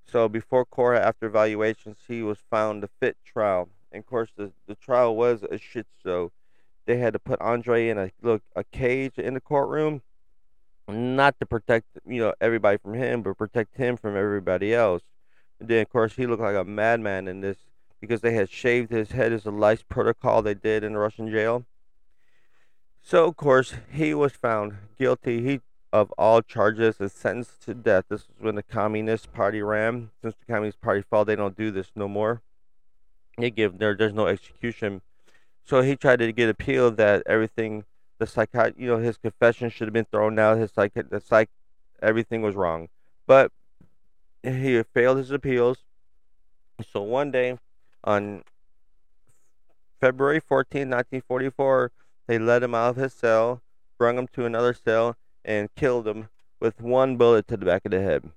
So 0.05 0.27
before 0.27 0.65
court, 0.65 0.97
after 0.97 1.27
evaluations, 1.27 1.97
he 2.07 2.23
was 2.23 2.39
found 2.49 2.81
to 2.81 2.89
fit 2.99 3.17
trial. 3.23 3.69
And 3.91 4.01
of 4.01 4.07
course, 4.07 4.29
the, 4.35 4.51
the 4.65 4.75
trial 4.75 5.15
was 5.15 5.43
a 5.43 5.57
shit 5.57 5.85
show. 6.03 6.31
They 6.85 6.97
had 6.97 7.13
to 7.13 7.19
put 7.19 7.41
Andre 7.41 7.89
in 7.89 7.97
a 7.97 8.11
look 8.21 8.41
a 8.55 8.63
cage 8.63 9.17
in 9.17 9.33
the 9.33 9.41
courtroom, 9.41 10.01
not 10.87 11.37
to 11.41 11.45
protect 11.45 11.85
you 12.07 12.21
know 12.21 12.33
everybody 12.39 12.77
from 12.77 12.93
him, 12.93 13.21
but 13.21 13.37
protect 13.37 13.75
him 13.75 13.97
from 13.97 14.15
everybody 14.15 14.73
else. 14.73 15.03
And 15.59 15.67
then 15.67 15.81
of 15.81 15.89
course 15.89 16.15
he 16.15 16.25
looked 16.25 16.41
like 16.41 16.55
a 16.55 16.63
madman 16.63 17.27
in 17.27 17.41
this 17.41 17.57
because 17.99 18.21
they 18.21 18.33
had 18.33 18.49
shaved 18.49 18.91
his 18.91 19.11
head 19.11 19.33
as 19.33 19.45
a 19.45 19.51
lice 19.51 19.83
protocol 19.83 20.41
they 20.41 20.53
did 20.53 20.83
in 20.83 20.93
the 20.93 20.99
Russian 20.99 21.29
jail. 21.29 21.65
So, 23.07 23.25
of 23.25 23.37
course, 23.37 23.73
he 23.89 24.13
was 24.13 24.33
found 24.33 24.79
guilty 24.99 25.41
he, 25.41 25.61
of 25.93 26.11
all 26.17 26.41
charges 26.41 26.99
and 26.99 27.09
sentenced 27.09 27.61
to 27.61 27.73
death. 27.73 28.03
This 28.09 28.27
was 28.27 28.35
when 28.39 28.55
the 28.55 28.63
Communist 28.63 29.31
Party 29.31 29.61
ran. 29.61 30.09
Since 30.21 30.35
the 30.35 30.53
Communist 30.53 30.81
Party 30.81 31.05
fell, 31.09 31.23
they 31.23 31.37
don't 31.37 31.55
do 31.55 31.71
this 31.71 31.89
no 31.95 32.09
more. 32.09 32.41
They 33.37 33.49
give 33.49 33.77
there. 33.77 33.95
There's 33.95 34.11
no 34.11 34.27
execution. 34.27 34.99
So 35.63 35.83
he 35.83 35.95
tried 35.95 36.19
to 36.19 36.33
get 36.33 36.49
appeal 36.49 36.91
that 36.91 37.23
everything, 37.25 37.85
the 38.17 38.27
psych, 38.27 38.49
you 38.75 38.87
know, 38.87 38.97
his 38.97 39.15
confession 39.15 39.69
should 39.69 39.87
have 39.87 39.93
been 39.93 40.03
thrown 40.11 40.37
out. 40.37 40.57
His 40.57 40.73
psych, 40.73 40.91
the 40.93 41.21
psych, 41.25 41.49
everything 42.01 42.41
was 42.41 42.55
wrong. 42.55 42.89
But 43.25 43.53
he 44.43 44.83
failed 44.83 45.19
his 45.19 45.31
appeals. 45.31 45.77
So 46.91 47.03
one 47.03 47.31
day, 47.31 47.57
on 48.03 48.43
February 50.01 50.41
14, 50.41 50.89
1944 50.89 51.91
they 52.27 52.37
let 52.37 52.63
him 52.63 52.75
out 52.75 52.91
of 52.91 52.95
his 52.97 53.13
cell, 53.13 53.61
brung 53.97 54.17
him 54.17 54.27
to 54.33 54.45
another 54.45 54.73
cell, 54.73 55.15
and 55.43 55.73
killed 55.75 56.07
him 56.07 56.29
with 56.59 56.81
one 56.81 57.17
bullet 57.17 57.47
to 57.47 57.57
the 57.57 57.65
back 57.65 57.85
of 57.85 57.91
the 57.91 58.01
head. 58.01 58.29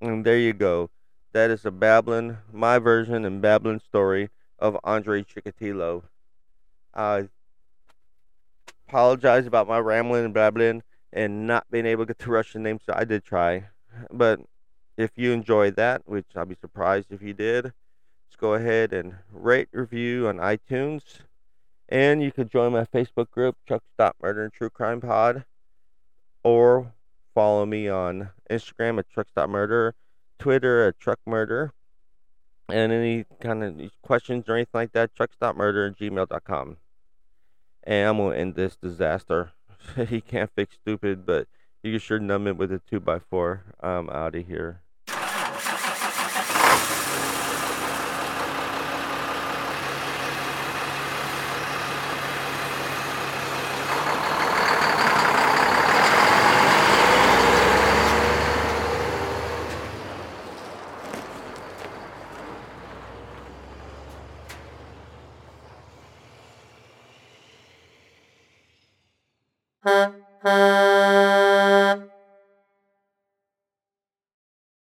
And 0.00 0.24
there 0.24 0.38
you 0.38 0.52
go. 0.52 0.90
That 1.32 1.50
is 1.50 1.64
a 1.64 1.70
babbling, 1.70 2.38
my 2.52 2.78
version 2.78 3.24
and 3.24 3.42
babbling 3.42 3.80
story 3.80 4.30
of 4.58 4.78
Andre 4.82 5.22
Chikatilo. 5.22 6.04
I 6.94 7.28
apologize 8.88 9.46
about 9.46 9.68
my 9.68 9.78
rambling 9.78 10.24
and 10.24 10.34
babbling 10.34 10.82
and 11.12 11.46
not 11.46 11.70
being 11.70 11.86
able 11.86 12.04
to 12.04 12.14
get 12.14 12.18
the 12.18 12.30
Russian 12.30 12.62
name, 12.62 12.80
so 12.84 12.92
I 12.96 13.04
did 13.04 13.24
try. 13.24 13.64
But 14.10 14.40
if 14.96 15.10
you 15.16 15.32
enjoyed 15.32 15.76
that, 15.76 16.02
which 16.06 16.26
I'll 16.34 16.46
be 16.46 16.56
surprised 16.60 17.12
if 17.12 17.22
you 17.22 17.34
did, 17.34 17.72
just 18.28 18.38
go 18.38 18.54
ahead 18.54 18.92
and 18.92 19.16
rate, 19.32 19.68
review 19.72 20.28
on 20.28 20.38
iTunes. 20.38 21.02
And 21.88 22.22
you 22.22 22.32
can 22.32 22.48
join 22.48 22.72
my 22.72 22.84
Facebook 22.84 23.30
group, 23.30 23.56
Truck 23.66 23.82
Stop 23.94 24.16
Murder 24.20 24.44
and 24.44 24.52
True 24.52 24.70
Crime 24.70 25.00
Pod, 25.00 25.44
or 26.42 26.92
follow 27.34 27.64
me 27.64 27.88
on 27.88 28.30
Instagram 28.50 28.98
at 28.98 29.08
Truck 29.08 29.28
Stop 29.30 29.48
Murder, 29.48 29.94
Twitter 30.38 30.86
at 30.86 30.98
Truck 31.00 31.18
Murder, 31.26 31.72
and 32.68 32.92
any 32.92 33.24
kind 33.40 33.64
of 33.64 33.90
questions 34.02 34.44
or 34.48 34.54
anything 34.54 34.70
like 34.74 34.92
that, 34.92 35.14
truckstopmurder 35.14 35.90
at 35.90 35.98
gmail.com. 35.98 36.76
And 37.84 38.08
I'm 38.08 38.16
going 38.18 38.34
to 38.34 38.40
end 38.40 38.54
this 38.54 38.76
disaster. 38.76 39.52
he 40.08 40.20
can't 40.20 40.50
fix 40.54 40.74
stupid, 40.74 41.24
but 41.24 41.48
you 41.82 41.92
can 41.92 42.00
sure 42.00 42.18
numb 42.18 42.46
it 42.46 42.56
with 42.56 42.72
a 42.72 42.80
2x4. 42.92 43.60
I'm 43.80 44.10
out 44.10 44.34
of 44.34 44.46
here. 44.46 44.82